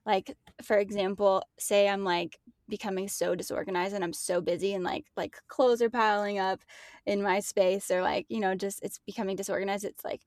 [0.06, 2.38] Like for example, say I'm like
[2.68, 6.62] becoming so disorganized and I'm so busy and like like clothes are piling up
[7.06, 9.84] in my space or like, you know, just it's becoming disorganized.
[9.84, 10.22] It's like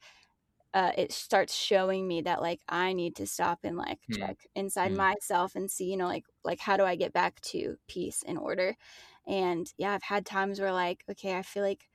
[0.73, 4.27] uh, it starts showing me that like I need to stop and like Hmm.
[4.27, 4.93] check inside Hmm.
[4.93, 8.37] myself and see, you know, like like how do I get back to peace and
[8.37, 8.77] order?
[9.27, 11.89] And yeah, I've had times where like, okay, I feel like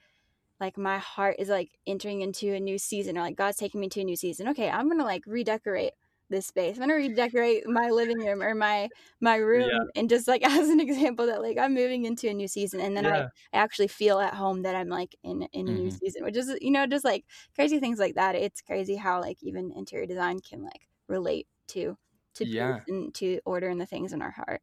[0.61, 3.89] like my heart is like entering into a new season or like God's taking me
[3.91, 4.49] to a new season.
[4.49, 5.93] Okay, I'm gonna like redecorate
[6.31, 6.77] this space.
[6.77, 9.87] I'm gonna redecorate my living room or my my room Yeah.
[9.95, 12.97] and just like as an example that like I'm moving into a new season and
[12.97, 15.91] then I yeah I actually feel at home that I'm like in in a new
[15.91, 15.99] Mhm.
[16.03, 18.35] season, which is you know just like crazy things like that.
[18.37, 21.97] It's crazy how like even interior design can like relate to
[22.35, 22.87] to Yeah.
[22.89, 24.63] and to order and the things in our heart.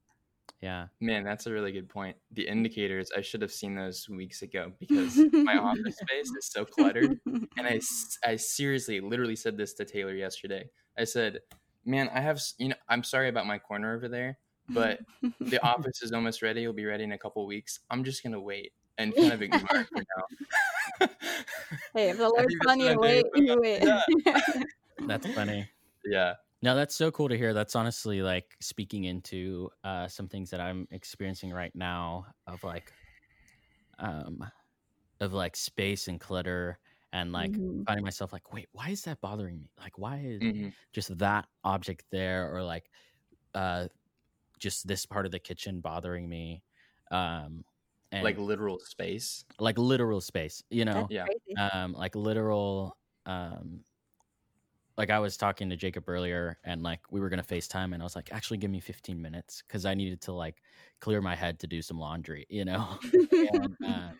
[0.64, 0.88] Yeah.
[1.02, 4.72] man that's a really good point the indicators i should have seen those weeks ago
[4.80, 7.82] because my office space is so cluttered and I,
[8.26, 11.40] I seriously literally said this to taylor yesterday i said
[11.84, 14.38] man i have you know i'm sorry about my corner over there
[14.70, 15.00] but
[15.42, 18.40] the office is almost ready it'll be ready in a couple weeks i'm just gonna
[18.40, 21.08] wait and kind of ignore it for now
[21.94, 23.84] hey, if the I Lord's think you to wait, you wait.
[23.84, 24.02] now.
[25.08, 25.68] That's funny.
[26.06, 27.54] yeah No, that's so cool to hear.
[27.54, 32.94] That's honestly like speaking into uh, some things that I'm experiencing right now of like,
[34.00, 34.44] um,
[35.22, 36.80] of like space and clutter
[37.14, 37.86] and like Mhm.
[37.88, 39.72] finding myself like, wait, why is that bothering me?
[39.80, 42.90] Like, why is hmm just that object there or like,
[43.56, 43.90] uh,
[44.60, 46.64] just this part of the kitchen bothering me?
[47.12, 47.66] Um,
[48.12, 51.08] and like literal space like literal space, you know?
[51.08, 51.28] That's Yeah.
[51.28, 51.62] crazy.
[51.72, 52.98] um like literal
[53.28, 53.84] um
[54.98, 58.06] like i was talking to jacob earlier and like we were gonna facetime and i
[58.06, 60.62] was like actually give me 15 minutes because i needed to like
[61.00, 62.98] clear my head to do some laundry you know
[63.54, 64.14] and, um,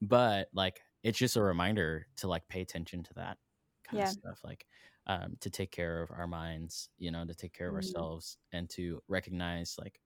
[0.00, 3.38] but like it's just a reminder to like pay attention to that
[3.84, 4.02] kind Yeah.
[4.02, 4.66] of stuff like
[5.06, 7.74] um to take care of our minds you know to take care of Mhm.
[7.74, 10.00] ourselves and to recognize like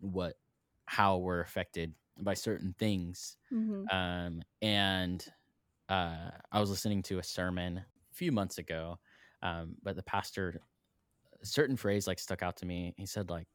[0.00, 0.36] what
[0.86, 3.88] how we're affected by certain things Mhm.
[3.92, 5.26] um, and
[5.88, 8.98] uh, I was listening to a sermon a few months ago,
[9.42, 10.60] um, but the pastor,
[11.40, 12.94] a certain phrase like stuck out to me.
[12.96, 13.48] He said like,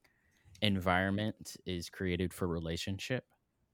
[0.62, 3.26] environment is created for relationship.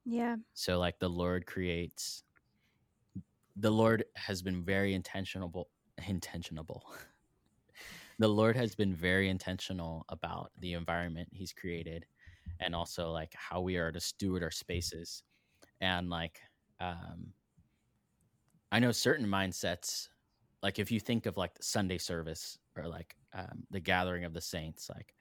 [0.05, 0.37] Yeah.
[0.53, 2.23] So like the Lord creates,
[3.55, 5.69] the Lord has been very intentional,
[6.01, 6.81] intentionable.
[8.19, 12.05] the Lord has been very intentional about the environment He's created,
[12.59, 15.23] and also like how we are to steward our spaces,
[15.81, 16.39] and like,
[16.79, 17.33] um,
[18.71, 20.09] I know certain mindsets,
[20.63, 24.33] like if you think of like the Sunday service or like um, the gathering of
[24.33, 25.15] the saints, like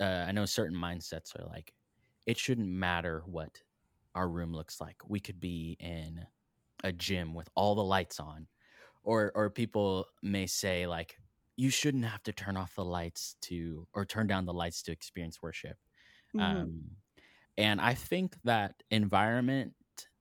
[0.00, 1.74] uh, I know certain mindsets are like
[2.26, 3.62] it shouldn't matter what
[4.14, 4.96] our room looks like.
[5.08, 6.26] We could be in
[6.84, 8.48] a gym with all the lights on,
[9.02, 11.18] or or people may say like
[11.56, 14.92] you shouldn't have to turn off the lights to or turn down the lights to
[14.92, 15.78] experience worship.
[16.34, 16.70] Mhm.
[16.70, 16.96] Um,
[17.56, 19.74] and I think that environment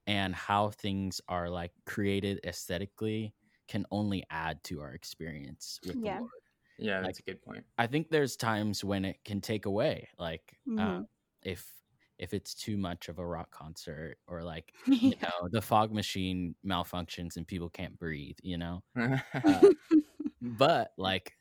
[0.08, 3.36] and how things are like created aesthetically
[3.70, 6.16] can only add to our experience with Yeah.
[6.16, 6.32] the Lord.
[6.80, 7.66] Yeah, that's Like, a good point.
[7.78, 11.08] I think there's times when it can take away, like uh, Mhm.
[11.44, 11.74] if
[12.18, 15.10] if it's too much of a rock concert or like yeah.
[15.12, 18.84] you know the fog machine malfunctions and people can't breathe, you know.
[18.96, 19.70] Uh,
[20.42, 21.38] but like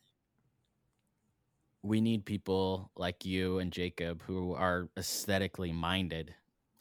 [1.82, 6.34] we need people like you and Jacob who are aesthetically minded.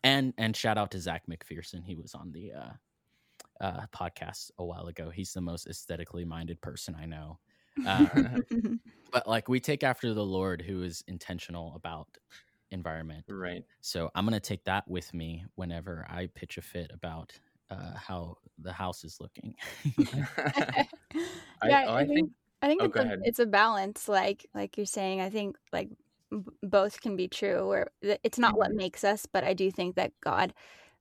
[0.03, 1.83] And and shout out to Zach McPherson.
[1.85, 2.73] He was on the uh,
[3.61, 5.09] uh, podcast a while ago.
[5.09, 7.39] He's the most aesthetically minded person I know.
[7.85, 8.07] Uh,
[9.11, 12.07] but like we take after the Lord who is intentional about
[12.71, 13.25] environment.
[13.29, 13.63] right.
[13.81, 17.31] So I'm gonna take that with me whenever I pitch a fit about
[17.69, 19.55] uh, how the house is looking.
[21.61, 24.07] I, yeah, oh, I, I think, think I think oh, it's a, it's a balance,
[24.07, 25.21] like like you're saying.
[25.21, 25.89] I think like
[26.31, 27.67] b- both can be true.
[27.67, 28.75] Where it's not what Mhm.
[28.75, 30.53] makes us, but I do think that God,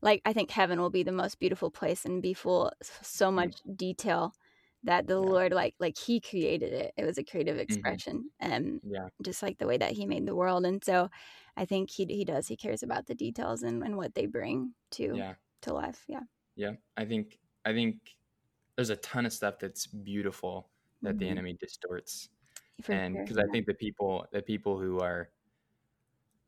[0.06, 3.40] like I think heaven will be the most beautiful place and be full so Mm.
[3.40, 4.34] much detail
[4.84, 5.32] that the Yeah.
[5.34, 6.94] Lord like like He created it.
[6.98, 7.98] It was a creative Mhm.
[7.98, 9.08] expression, and Yeah.
[9.22, 10.66] just like the way that He made the world.
[10.66, 11.10] And so,
[11.56, 12.48] I think He He does.
[12.48, 15.34] He cares about the details and, and what they bring to Yeah.
[15.62, 16.04] to life.
[16.08, 16.24] Yeah.
[16.56, 16.72] Yeah.
[16.96, 18.16] I think I think
[18.76, 20.70] there's a ton of stuff that's beautiful
[21.02, 21.30] that the Mhm.
[21.30, 22.30] enemy distorts.
[22.82, 25.32] For and sure, because I think the people the people who are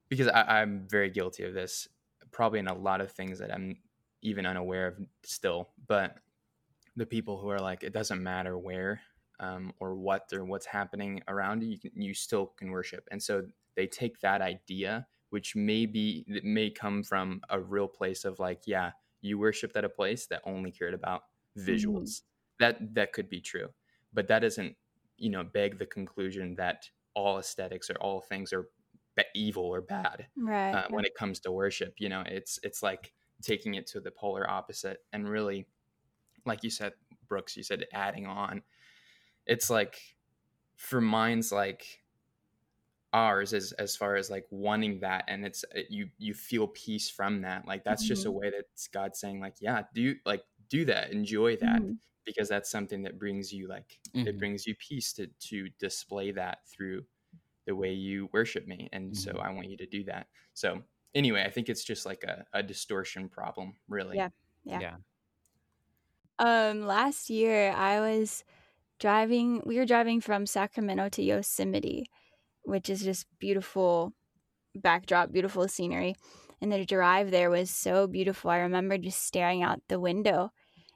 [0.08, 1.88] because I, I'm very guilty of this,
[2.30, 3.78] probably in a lot of things that I'm
[4.22, 6.16] even unaware of still, but
[6.96, 9.00] the people who are like, it doesn't matter where
[9.40, 13.06] um, or what or what's happening around you, you, can, you still can worship.
[13.10, 13.42] And so
[13.76, 18.40] they take that idea, which may be, that may come from a real place of
[18.40, 21.22] like, yeah, you worshiped at a place that only cared about
[21.56, 22.22] visuals.
[22.60, 23.68] That that could be true,
[24.12, 24.74] but that doesn't,
[25.16, 28.68] you know, beg the conclusion that all aesthetics or all things are
[29.34, 30.74] evil or bad right.
[30.74, 31.94] uh, when it comes to worship.
[31.98, 35.66] You know, it's it's like taking it to the polar opposite and really,
[36.44, 36.92] like you said,
[37.28, 38.62] Brooks, you said adding on.
[39.46, 39.98] It's like
[40.76, 42.02] for minds like
[43.12, 47.08] ours as as far as like wanting that and it's uh, you you feel peace
[47.08, 50.84] from that like that's just a way that god's saying like yeah do like do
[50.84, 51.96] that enjoy that Mhm.
[52.26, 54.38] because that's something that brings you like it Mhm.
[54.38, 57.02] brings you peace to to display that through
[57.68, 59.40] the way you worship me and so Mhm.
[59.40, 60.82] i want you to do that so
[61.14, 64.30] anyway i think it's just like a, a distortion problem really Yeah.
[64.64, 64.82] Yeah.
[64.82, 64.98] Yeah.
[66.38, 68.44] Um, last year I was
[69.00, 69.62] driving.
[69.66, 72.06] We were driving from Sacramento to Yosemite,
[72.64, 74.14] which is just beautiful
[74.74, 76.16] backdrop, beautiful scenery.
[76.60, 78.50] And the drive there was so beautiful.
[78.50, 80.50] I remember just staring out the window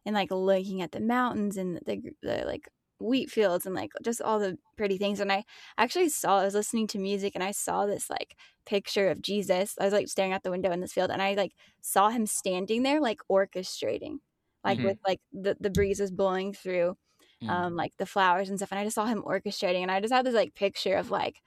[0.06, 2.68] and like looking at the mountains and the, the like
[3.02, 5.20] wheat fields and like just all the pretty things.
[5.20, 5.44] And I
[5.78, 8.36] actually saw, I was listening to music and I saw this like
[8.66, 9.76] picture of Jesus.
[9.80, 12.26] I was like staring out the window in this field and I like saw him
[12.26, 14.18] standing there like orchestrating,
[14.64, 14.84] like Mhm.
[14.84, 16.96] with like the, the breezes blowing through
[17.42, 17.48] Mm.
[17.48, 20.12] um like the flowers and stuff and i just saw him orchestrating and i just
[20.12, 21.42] had this like picture of like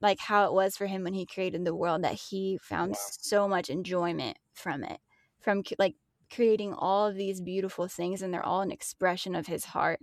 [0.00, 2.96] like how it was for him when he created the world that he found Wow.
[2.96, 5.00] so much enjoyment from it
[5.40, 5.96] from like
[6.32, 10.00] creating all of these beautiful things and they're all an expression of his heart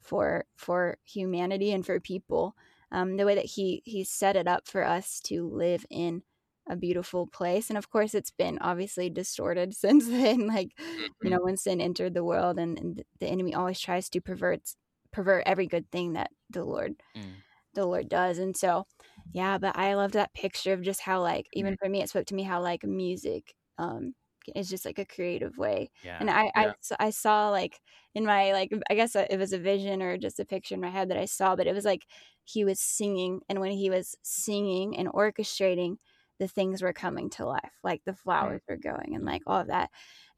[0.00, 2.56] for for humanity and for people
[2.92, 6.22] um the way that he he set it up for us to live in
[6.70, 10.78] a beautiful place and of course it's been obviously distorted since then like
[11.22, 11.30] you Mhm.
[11.30, 14.74] know when sin entered the world and, and the enemy always tries to pervert
[15.12, 17.42] pervert every good thing that the lord Mm.
[17.74, 18.86] the lord does and so
[19.32, 22.26] yeah but i loved that picture of just how like even for me it spoke
[22.26, 24.14] to me how like music um
[24.56, 26.20] is just like a creative way Yeah.
[26.20, 26.74] and I, I Yeah.
[26.82, 27.80] s- I saw like
[28.14, 30.90] in my like I guess it was a vision or just a picture in my
[30.90, 32.06] head that I saw, but it was like
[32.44, 35.96] he was singing, and when he was singing and orchestrating,
[36.38, 39.66] the things were coming to life, like the flowers were going and like all of
[39.68, 39.90] that.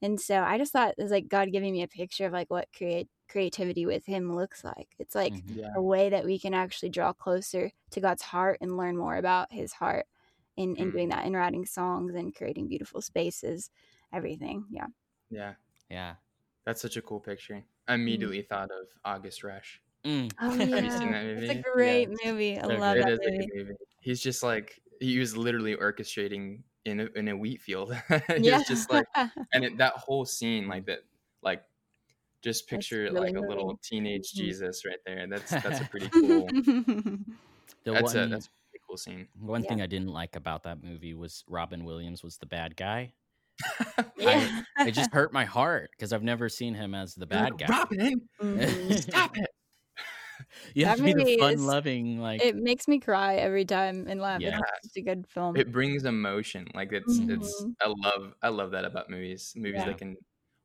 [0.02, 2.50] And so I just thought it was like God giving me a picture of like
[2.50, 4.88] what create creativity with Him looks like.
[4.98, 5.56] It's like Mhm.
[5.56, 9.16] yeah a way that we can actually draw closer to God's heart and learn more
[9.16, 10.06] about His heart
[10.56, 10.90] in in Mm.
[10.90, 13.70] doing that, in writing songs and creating beautiful spaces,
[14.12, 14.66] everything.
[14.70, 14.86] Yeah.
[15.30, 15.54] yeah
[15.88, 16.16] Yeah.
[16.64, 20.32] that's such a cool picture i immediately thought of august rush Mm.
[20.40, 21.66] Oh Have you yeah, seen that it's movie?
[21.66, 22.00] a Yeah.
[22.00, 22.58] great movie.
[22.58, 23.38] I So love It that is a movie.
[23.38, 23.74] good movie.
[24.00, 27.94] He's just like he was literally orchestrating in a, in a wheat field.
[28.42, 29.04] he Yeah, was just like,
[29.54, 31.00] and it, that whole scene, like that,
[31.42, 31.64] like
[32.42, 33.78] just picture really like a little moving.
[33.82, 34.34] teenage Mhm.
[34.34, 35.26] Jesus right there.
[35.28, 36.56] That's that's a pretty cool.
[37.84, 39.28] The that's one, a that's a pretty cool scene.
[39.34, 39.64] one Yeah.
[39.64, 43.14] thing I didn't like about that movie was Robin Williams was the bad guy.
[44.16, 44.62] yeah.
[44.80, 47.66] It just hurt my heart because I've never seen him as the bad guy.
[47.68, 49.00] Robin, Mhm.
[49.02, 49.50] stop it.
[50.74, 54.20] you have That to be the fun-loving, like It makes me cry every time and
[54.20, 54.40] laugh.
[54.40, 54.58] Yeah.
[54.82, 55.56] It's such a good film.
[55.56, 56.66] It brings emotion.
[56.74, 57.62] Like it's it's.
[57.62, 57.74] Mhm.
[57.82, 59.52] I love I love that about movies.
[59.56, 59.86] Movies Yeah.
[59.86, 60.16] that can.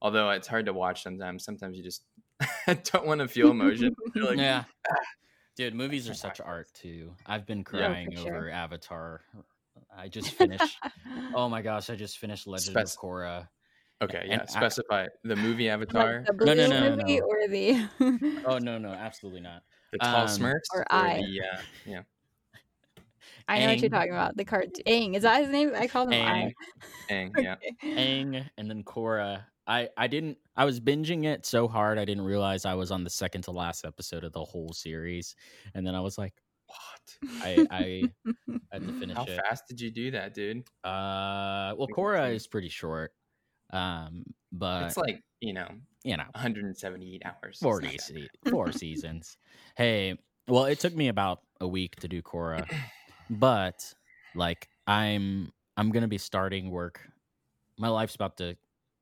[0.02, 1.44] Although it's hard to watch sometimes.
[1.44, 2.04] Sometimes you just
[2.92, 3.96] don't want to feel emotion.
[4.14, 4.64] You're like, yeah.
[5.56, 7.14] Dude, movies are such art too.
[7.26, 8.36] I've been Yeah, crying sure.
[8.36, 9.22] over Avatar.
[9.98, 10.78] I just finished.
[11.36, 13.48] oh my gosh, I just finished Legend of Spec- Korra.
[14.02, 14.42] Okay, and yeah.
[14.44, 17.26] I- Specify the movie Avatar, Like the No, no, no, movie no.
[17.26, 19.64] or the Oh no, no, absolutely not.
[19.92, 21.18] the tall um, Smurfs, or I.
[21.18, 22.02] the uh, yeah.
[23.48, 24.36] I know what you're talking about.
[24.36, 24.84] The cartoon.
[24.88, 25.16] Aang.
[25.16, 25.72] Is that his name?
[25.76, 26.52] I call him Aang,
[27.10, 27.14] I.
[27.14, 27.56] Aang, yeah.
[27.84, 29.44] Aang and then Korra.
[29.68, 30.38] I I didn't.
[30.56, 33.52] I was binging it so hard I didn't realize I was on the second to
[33.52, 35.36] last episode of the whole series,
[35.74, 36.34] and then I was like,
[36.68, 37.32] What?
[37.44, 38.04] I I
[38.72, 39.18] had to finish it.
[39.18, 39.42] How it.
[39.48, 40.60] fast did you do that, dude?
[40.84, 43.14] Uh, well, Korra is pretty short.
[43.72, 45.68] Um, but it's like you know,
[46.04, 47.36] you know, 178 hours.
[47.50, 48.30] It's four not days, that bad.
[48.46, 49.38] se- four seasons.
[49.76, 52.68] Hey, well, it took me about a week to do Korra,
[53.30, 53.94] but
[54.34, 57.02] like I'm I'm gonna be starting work.
[57.78, 58.56] My life's about to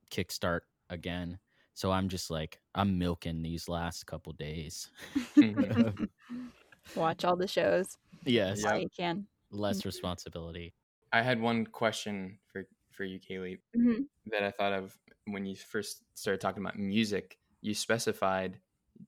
[0.10, 1.40] kickstart again,
[1.74, 4.90] so I'm just like I'm milking these last couple days.
[6.96, 8.82] Watch all the shows yes, while Yep.
[8.84, 9.28] you can.
[9.52, 10.74] less responsibility.
[11.12, 14.08] I had one question for for you, Cailey, Mhm.
[14.28, 17.40] that I thought of when you first started talking about music.
[17.62, 18.60] You specified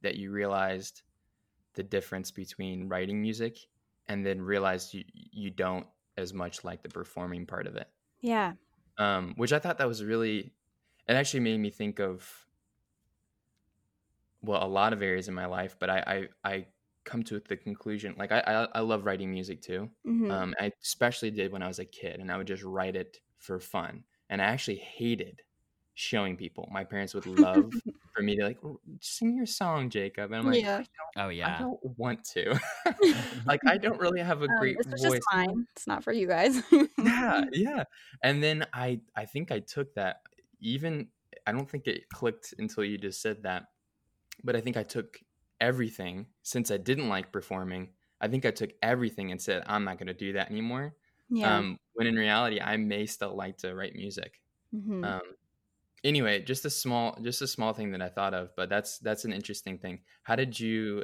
[0.02, 1.04] that you realized
[1.74, 3.58] the difference between writing music
[4.08, 7.90] and then realized you you don't as much like the performing part of it.
[8.22, 8.54] Yeah.
[8.98, 10.54] um, which I thought that was really,
[11.08, 12.48] it actually made me think of,
[14.42, 16.68] well, a lot of areas in my life, but I, I, I
[17.06, 19.90] come to the conclusion, like I, I, I love writing music too.
[20.06, 20.32] Mhm.
[20.32, 23.20] Um, I especially did when I was a kid and I would just write it
[23.38, 24.04] for fun.
[24.30, 25.42] And I actually hated
[25.94, 26.68] showing people.
[26.72, 27.72] My parents would love
[28.16, 28.58] for me to like,
[29.02, 30.32] sing your song, Jacob.
[30.32, 30.78] And I'm like, oh Yeah.
[30.78, 32.60] I, don't, I yeah, don't want to.
[33.46, 35.14] like, I don't really have a Um, great this voice.
[35.20, 35.68] just mine.
[35.76, 36.62] It's not for you guys.
[36.98, 37.84] yeah yeah
[38.24, 40.22] and then i i think i took that
[40.60, 41.08] even
[41.46, 43.66] i don't think it clicked until you just said that
[44.44, 45.20] but i think i took
[45.70, 47.84] everything since i didn't like performing.
[48.22, 50.96] I think i took everything and said i'm not going to do that anymore.
[51.30, 51.58] Yeah.
[51.58, 54.32] um when in reality i may still like to write music.
[54.74, 55.04] Mhm.
[55.12, 55.28] um
[56.04, 59.26] anyway just a small just a small thing that i thought of but that's that's
[59.26, 59.96] an interesting thing.
[60.24, 61.04] How did you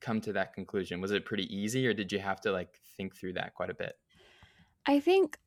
[0.00, 1.00] come to that conclusion?
[1.00, 3.74] Was it pretty easy or did you have to like think through that quite a
[3.84, 3.94] bit?
[4.86, 5.38] I think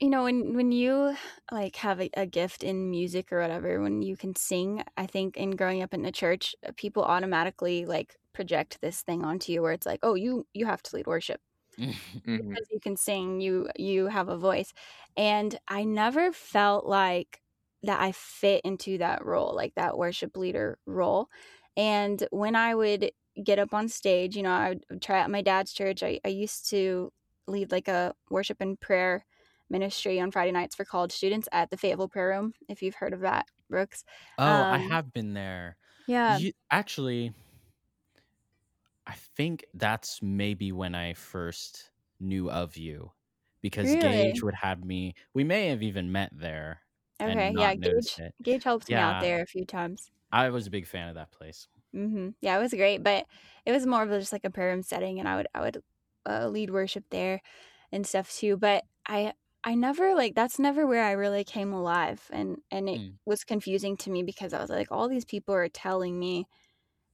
[0.00, 1.16] you know when when you
[1.52, 5.36] like have a, a gift in music or whatever when you can sing i think
[5.36, 9.62] in growing up in the church uh, people automatically like project this thing onto you
[9.62, 11.40] where it's like oh you you have to lead worship.
[11.78, 12.58] Mhm.
[12.58, 14.72] because you can sing you you have a voice.
[15.16, 17.40] And i never felt like
[17.82, 21.28] that i fit into that role like that worship leader role.
[21.76, 23.12] And when i would
[23.44, 26.02] get up on stage you know i would try at my dad's church.
[26.02, 27.12] I, I used to
[27.46, 29.24] lead like a worship and prayer
[29.70, 33.12] ministry on friday nights for college students at the fayetteville prayer room if you've heard
[33.14, 34.04] of that brooks
[34.38, 35.76] oh, I Um, have been there.
[36.06, 37.32] yeah You, actually,
[39.06, 43.12] I think that's maybe when I first knew of you
[43.60, 43.96] because Really?
[43.96, 45.14] Gage would have me.
[45.34, 46.82] We may have even met there.
[47.20, 48.34] okay yeah gage it.
[48.42, 51.30] gage helped me out there a few times I was a big fan of that
[51.32, 51.66] place.
[51.92, 53.26] hmm Yeah, it was great, but
[53.64, 55.82] it was more of just like a prayer room setting, and I would I would
[56.26, 57.40] uh, lead worship there
[57.92, 58.56] and stuff too.
[58.56, 63.00] But I I never like that's never where I really came alive, and and it
[63.00, 63.18] Mm.
[63.26, 66.46] was confusing to me because I was like, all these people are telling me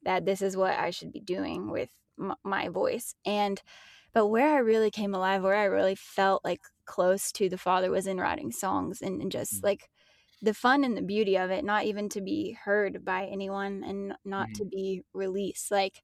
[0.04, 3.62] that this is what I should be doing with m- my voice, and
[4.14, 7.90] but where I really came alive, where I really felt like close to the Father
[7.90, 9.64] was in writing songs and, and just Mm.
[9.64, 9.90] like
[10.42, 14.16] the fun and the beauty of it, not even to be heard by anyone and
[14.24, 14.56] not Mhm.
[14.56, 15.70] to be released.
[15.70, 16.02] Like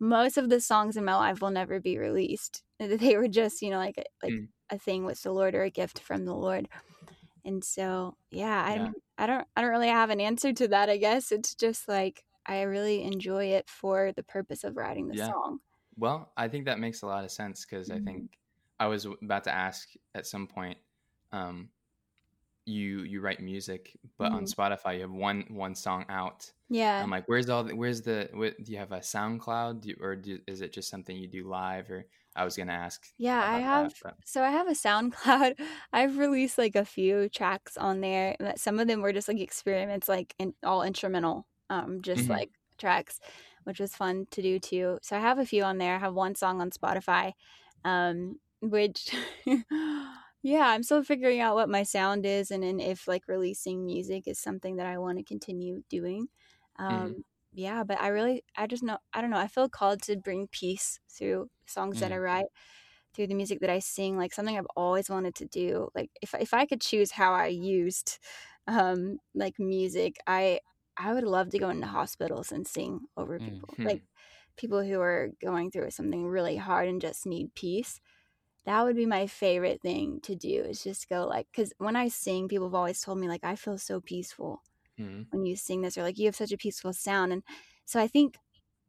[0.00, 2.62] most of the songs in my life will never be released.
[2.80, 4.48] They were just, you know, like like Mm.
[4.70, 6.68] a thing with the Lord or a gift from the Lord.
[7.44, 8.78] And so, yeah, I Yeah.
[8.78, 10.90] don't, I don't, I don't really have an answer to that.
[10.90, 15.16] I guess it's just like I really enjoy it for the purpose of writing the
[15.16, 15.32] Yeah.
[15.32, 15.60] song.
[15.96, 17.98] Well, I think that makes a lot of sense because I Mhm.
[18.00, 18.38] think
[18.80, 20.78] I was about to ask at some point.
[21.32, 21.70] Um,
[22.68, 24.46] you you write music, but on Mhm.
[24.46, 26.52] Spotify you have one one song out.
[26.68, 27.04] Yeah.
[27.04, 27.64] I'm like, where's all?
[27.64, 28.28] The, where's the?
[28.32, 31.28] What, do you have a SoundCloud, do you, or do, is it just something you
[31.28, 31.90] do live?
[31.90, 33.06] Or I was gonna ask.
[33.18, 33.92] Yeah, I have.
[34.02, 35.60] that, So I have a SoundCloud.
[35.92, 38.36] I've released like a few tracks on there.
[38.56, 42.38] Some of them were just like experiments, like in, all instrumental, um, just Mhm.
[42.38, 43.18] like tracks,
[43.64, 44.98] which was fun to do too.
[45.02, 45.96] So I have a few on there.
[45.96, 47.32] I have one song on Spotify,
[47.84, 49.10] um, which,
[50.42, 54.24] yeah, I'm still figuring out what my sound is, and, and if like releasing music
[54.28, 56.28] is something that I want to continue doing.
[56.78, 59.38] Um, Yeah, but I really, I just know, I don't know.
[59.38, 62.46] I feel called to bring peace through songs that I write
[63.14, 65.88] through the music that I sing, like something I've always wanted to do.
[65.94, 68.18] Like if if I could choose how I used
[68.66, 70.60] um like music, I
[70.96, 73.64] I would love to go into hospitals and sing over Mm.
[73.66, 73.76] people.
[73.76, 73.84] Hmm.
[73.84, 74.02] Like
[74.56, 78.00] people who are going through something really hard and just need peace
[78.68, 82.06] that would be my favorite thing to do is just go like because when i
[82.06, 84.62] sing people have always told me like i feel so peaceful
[85.00, 85.22] mm-hmm.
[85.30, 87.42] when you sing this or like you have such a peaceful sound and
[87.86, 88.36] so i think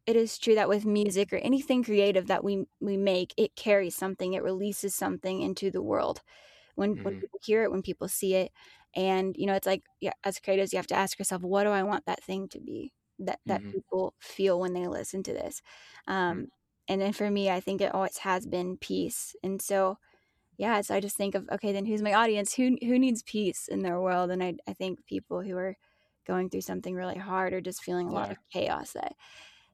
[0.05, 3.95] it is true that with music or anything creative that we we make it carries
[3.95, 6.21] something it releases something into the world
[6.75, 7.03] when mm-hmm.
[7.03, 8.51] when people hear it when people see it
[8.95, 11.69] and you know it's like yeah, as creatives you have to ask yourself what do
[11.69, 13.71] i want that thing to be that that mm-hmm.
[13.71, 15.61] people feel when they listen to this
[16.09, 16.13] mm-hmm.
[16.13, 16.47] um
[16.89, 19.97] and then for me i think it always has been peace and so
[20.57, 23.69] yeah so i just think of okay then who's my audience who who needs peace
[23.69, 25.77] in their world and i, I think people who are
[26.27, 28.19] going through something really hard or just feeling a yeah.
[28.19, 29.13] lot of chaos that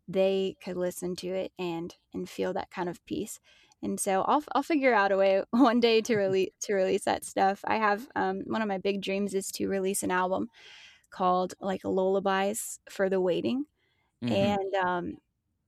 [0.07, 3.39] they could listen to it and and feel that kind of peace
[3.85, 7.23] and so I'll I'll figure out a way one day to release to release that
[7.23, 7.61] stuff.
[7.65, 10.49] I have um, one of my big dreams is to release an album
[11.11, 13.65] called like lullabies for the waiting,
[14.23, 14.33] mm-hmm.
[14.33, 15.17] and um,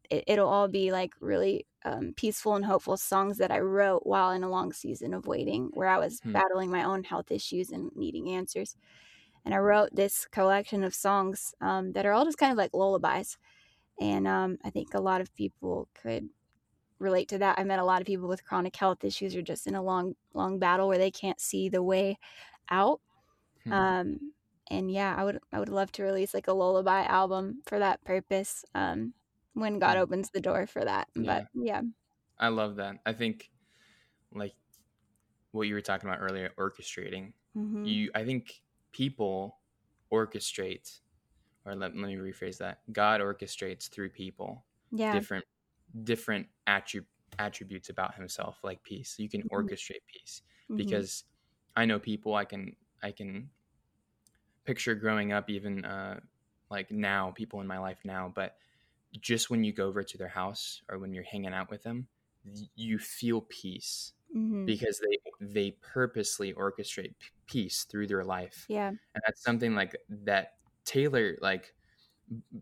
[0.09, 4.31] it, will all be like really um, peaceful and hopeful songs that I wrote while
[4.31, 6.33] in a long season of waiting, where I was mm-hmm.
[6.33, 8.75] battling my own health issues and needing answers.
[9.45, 12.73] And I wrote this collection of songs um, that are all just kind of like
[12.73, 13.37] lullabies.
[13.99, 16.29] And um, I think a lot of people could
[16.99, 17.57] relate to that.
[17.57, 20.15] I met a lot of people with chronic health issues or just in a long,
[20.33, 22.17] long battle where they can't see the way
[22.69, 22.99] out.
[23.63, 23.73] Hmm.
[23.73, 24.19] Um,
[24.69, 28.03] and yeah, I would, I would love to release like a lullaby album for that
[28.03, 28.65] purpose.
[28.75, 29.13] Um,
[29.57, 30.03] when God hmm.
[30.03, 31.07] opens the door for that.
[31.15, 31.23] Yeah.
[31.25, 31.81] But yeah.
[32.39, 32.97] I love that.
[33.05, 33.49] I think
[34.33, 34.53] like
[35.51, 37.33] what you were talking about earlier, orchestrating.
[37.57, 37.85] Mm-hmm.
[37.85, 39.57] You I think people
[40.11, 40.99] orchestrate
[41.65, 42.79] or let, let me rephrase that.
[42.91, 44.63] God orchestrates through people.
[44.91, 45.13] Yeah.
[45.13, 45.45] Different
[46.03, 47.05] different attrib-
[47.39, 49.55] attributes about himself like peace you can mm-hmm.
[49.55, 50.77] orchestrate peace mm-hmm.
[50.77, 51.23] because
[51.75, 53.49] i know people i can i can
[54.65, 56.19] picture growing up even uh
[56.69, 58.55] like now people in my life now but
[59.21, 62.07] just when you go over to their house or when you're hanging out with them
[62.75, 64.65] you feel peace mm-hmm.
[64.65, 69.95] because they they purposely orchestrate p- peace through their life yeah and that's something like
[70.09, 70.53] that
[70.85, 71.73] taylor like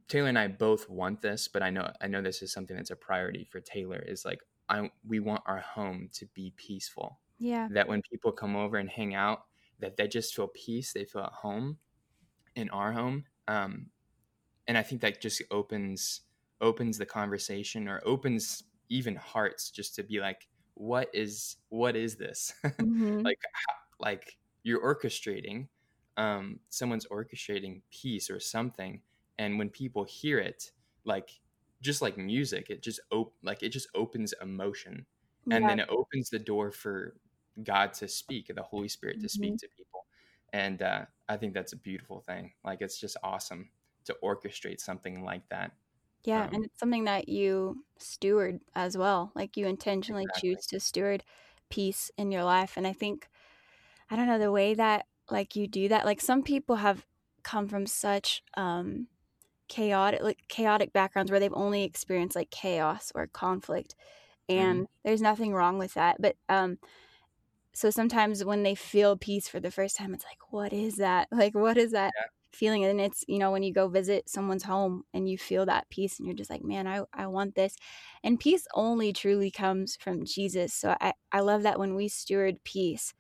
[0.08, 2.92] Taylor and I both want this, but I know I know this is something that's
[2.92, 3.98] a priority for Taylor.
[3.98, 7.20] Is like I we want our home to be peaceful.
[7.40, 7.68] Yeah.
[7.72, 9.46] That when people come over and hang out,
[9.80, 10.94] that they just feel peace.
[10.94, 11.78] They feel at home
[12.56, 13.26] in our home.
[13.48, 13.88] Um,
[14.68, 16.22] and I think that just opens
[16.62, 22.16] opens the conversation or opens even hearts just to be like, what is what is
[22.16, 22.54] this?
[22.64, 23.22] Mm-hmm.
[23.22, 23.40] like
[24.00, 25.68] like you're orchestrating.
[26.18, 29.02] Um, someone's orchestrating peace or something
[29.38, 30.72] and when people hear it
[31.04, 31.40] like
[31.82, 35.06] just like music it just op- like it just opens emotion
[35.52, 35.68] and yeah.
[35.68, 37.16] then it opens the door for
[37.64, 39.28] god to speak the holy spirit to mm-hmm.
[39.28, 40.06] speak to people
[40.54, 43.70] and uh, i think that's a beautiful thing like it's just awesome
[44.04, 45.72] to orchestrate something like that
[46.26, 50.56] yeah um, and it's something that you steward as well like you intentionally exactly.
[50.56, 51.24] choose to steward
[51.70, 53.28] peace in your life and i think
[54.10, 57.06] i don't know the way that like you do that like some people have
[57.44, 59.08] come from such um
[59.68, 63.96] chaotic like chaotic backgrounds where they've only experienced like chaos or conflict
[64.48, 64.88] and mm.
[65.04, 66.78] there's nothing wrong with that but um
[67.74, 71.28] so sometimes when they feel peace for the first time it's like what is that
[71.32, 72.14] like what is that.
[72.56, 75.90] Feeling and it's you know when you go visit someone's home and you feel that
[75.90, 77.76] peace and you're just like man i, I want this
[78.24, 82.64] and peace only truly comes from jesus so i i love that when we steward
[82.64, 83.14] peace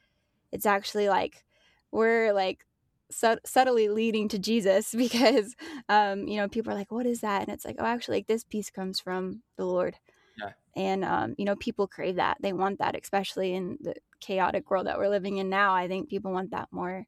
[0.52, 1.44] it's actually like
[1.92, 2.66] we're like
[3.12, 5.56] subtly leading to Jesus because,
[5.90, 7.42] um, you know, people are like, what is that?
[7.44, 9.96] And it's like, oh, actually, like this peace comes from the Lord.
[10.38, 10.52] Yeah.
[10.76, 12.38] And, um, you know, people crave that.
[12.42, 15.74] They want that, especially in the chaotic world that we're living in now.
[15.74, 17.06] I think people want that more,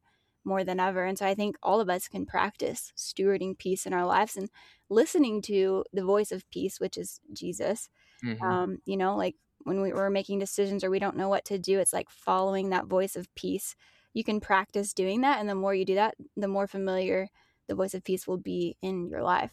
[0.48, 1.04] more than ever.
[1.04, 4.48] And so I think all of us can practice stewarding peace in our lives and
[4.88, 7.88] listening to the voice of peace, which is Jesus.
[8.24, 8.42] Mm-hmm.
[8.42, 11.58] Um, you know, like when we were making decisions or we don't know what to
[11.58, 13.76] do, it's like following that voice of peace
[14.18, 15.38] you can practice doing that.
[15.38, 17.28] And the more you do that, the more familiar
[17.68, 19.52] the voice of peace will be in your life.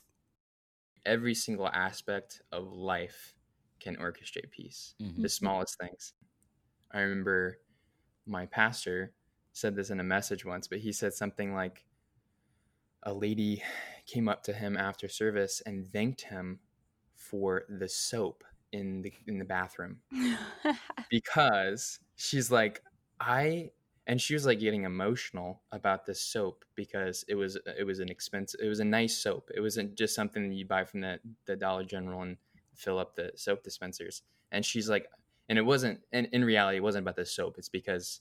[1.05, 3.35] Every single aspect of life
[3.79, 5.21] can orchestrate peace, mm-hmm.
[5.21, 6.13] the smallest things.
[6.91, 7.59] I remember
[8.25, 9.13] my pastor
[9.55, 11.85] said this in a message once, but he said something like
[13.03, 13.63] a lady
[14.05, 16.59] came up to him after service and thanked him
[17.15, 18.43] for the soap
[18.73, 19.99] in the in the bathroom.
[21.09, 22.81] Because she's like
[23.19, 23.71] I
[24.07, 28.09] and she was like getting emotional about this soap because it was it was an
[28.09, 29.51] expensive it was a nice soap.
[29.55, 32.35] It wasn't just something that you buy from the, the dollar general and
[32.73, 34.23] fill up the soap dispensers.
[34.51, 35.07] And she's like
[35.47, 37.55] and it wasn't and in reality it wasn't about the soap.
[37.57, 38.19] It's because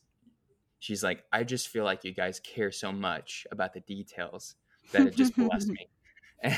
[0.84, 4.54] she's like i just feel like you guys care so much about the details
[4.92, 5.88] that it just blessed me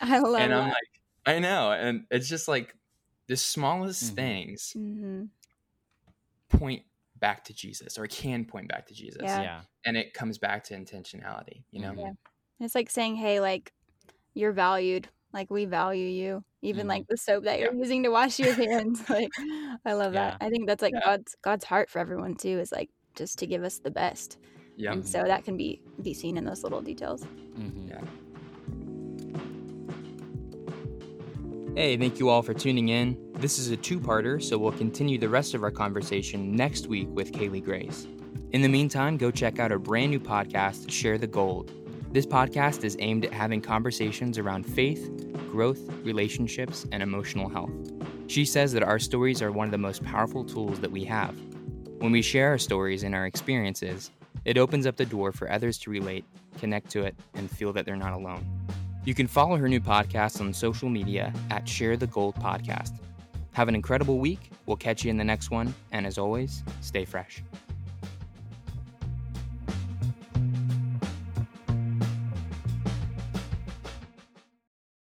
[0.00, 0.68] i love and i'm that.
[0.68, 2.76] like I know, and it's just like
[3.26, 4.14] the smallest Mhm.
[4.14, 5.24] things hmm
[6.48, 6.84] point
[7.16, 9.22] back to Jesus or can point back to Jesus.
[9.22, 9.42] Yeah.
[9.42, 9.60] yeah.
[9.84, 11.94] And it comes back to intentionality, you know?
[11.96, 12.12] Yeah.
[12.60, 13.72] It's like saying, "Hey, like
[14.34, 15.08] you're valued.
[15.32, 16.44] Like we value you.
[16.62, 16.90] Even Mhm.
[16.90, 19.08] like the soap that you're using to wash your hands.
[19.10, 19.30] like
[19.84, 20.36] I love that.
[20.40, 21.00] I think that's like Yeah.
[21.04, 22.58] God's God's heart for everyone too.
[22.60, 24.38] Is like just to give us the best,
[24.76, 24.92] Yeah.
[24.92, 27.24] and so that can be be seen in those little details.
[27.58, 27.88] Mhm.
[27.88, 28.00] Yeah.
[31.74, 33.18] Hey, thank you all for tuning in.
[33.34, 37.06] This is a two parter, so we'll continue the rest of our conversation next week
[37.10, 38.06] with Cailey Grace.
[38.52, 41.72] In the meantime, go check out our brand new podcast, Share the Gold.
[42.12, 45.10] This podcast is aimed at having conversations around faith,
[45.50, 47.72] growth, relationships, and emotional health.
[48.26, 51.36] She says that our stories are one of the most powerful tools that we have.
[51.98, 54.10] When we share our stories and our experiences,
[54.44, 56.26] it opens up the door for others to relate,
[56.58, 58.44] connect to it, and feel that they're not alone.
[59.06, 62.98] You can follow her new podcast on social media at Share the Gold Podcast.
[63.52, 64.50] Have an incredible week.
[64.66, 65.74] We'll catch you in the next one.
[65.90, 67.42] And as always, stay fresh.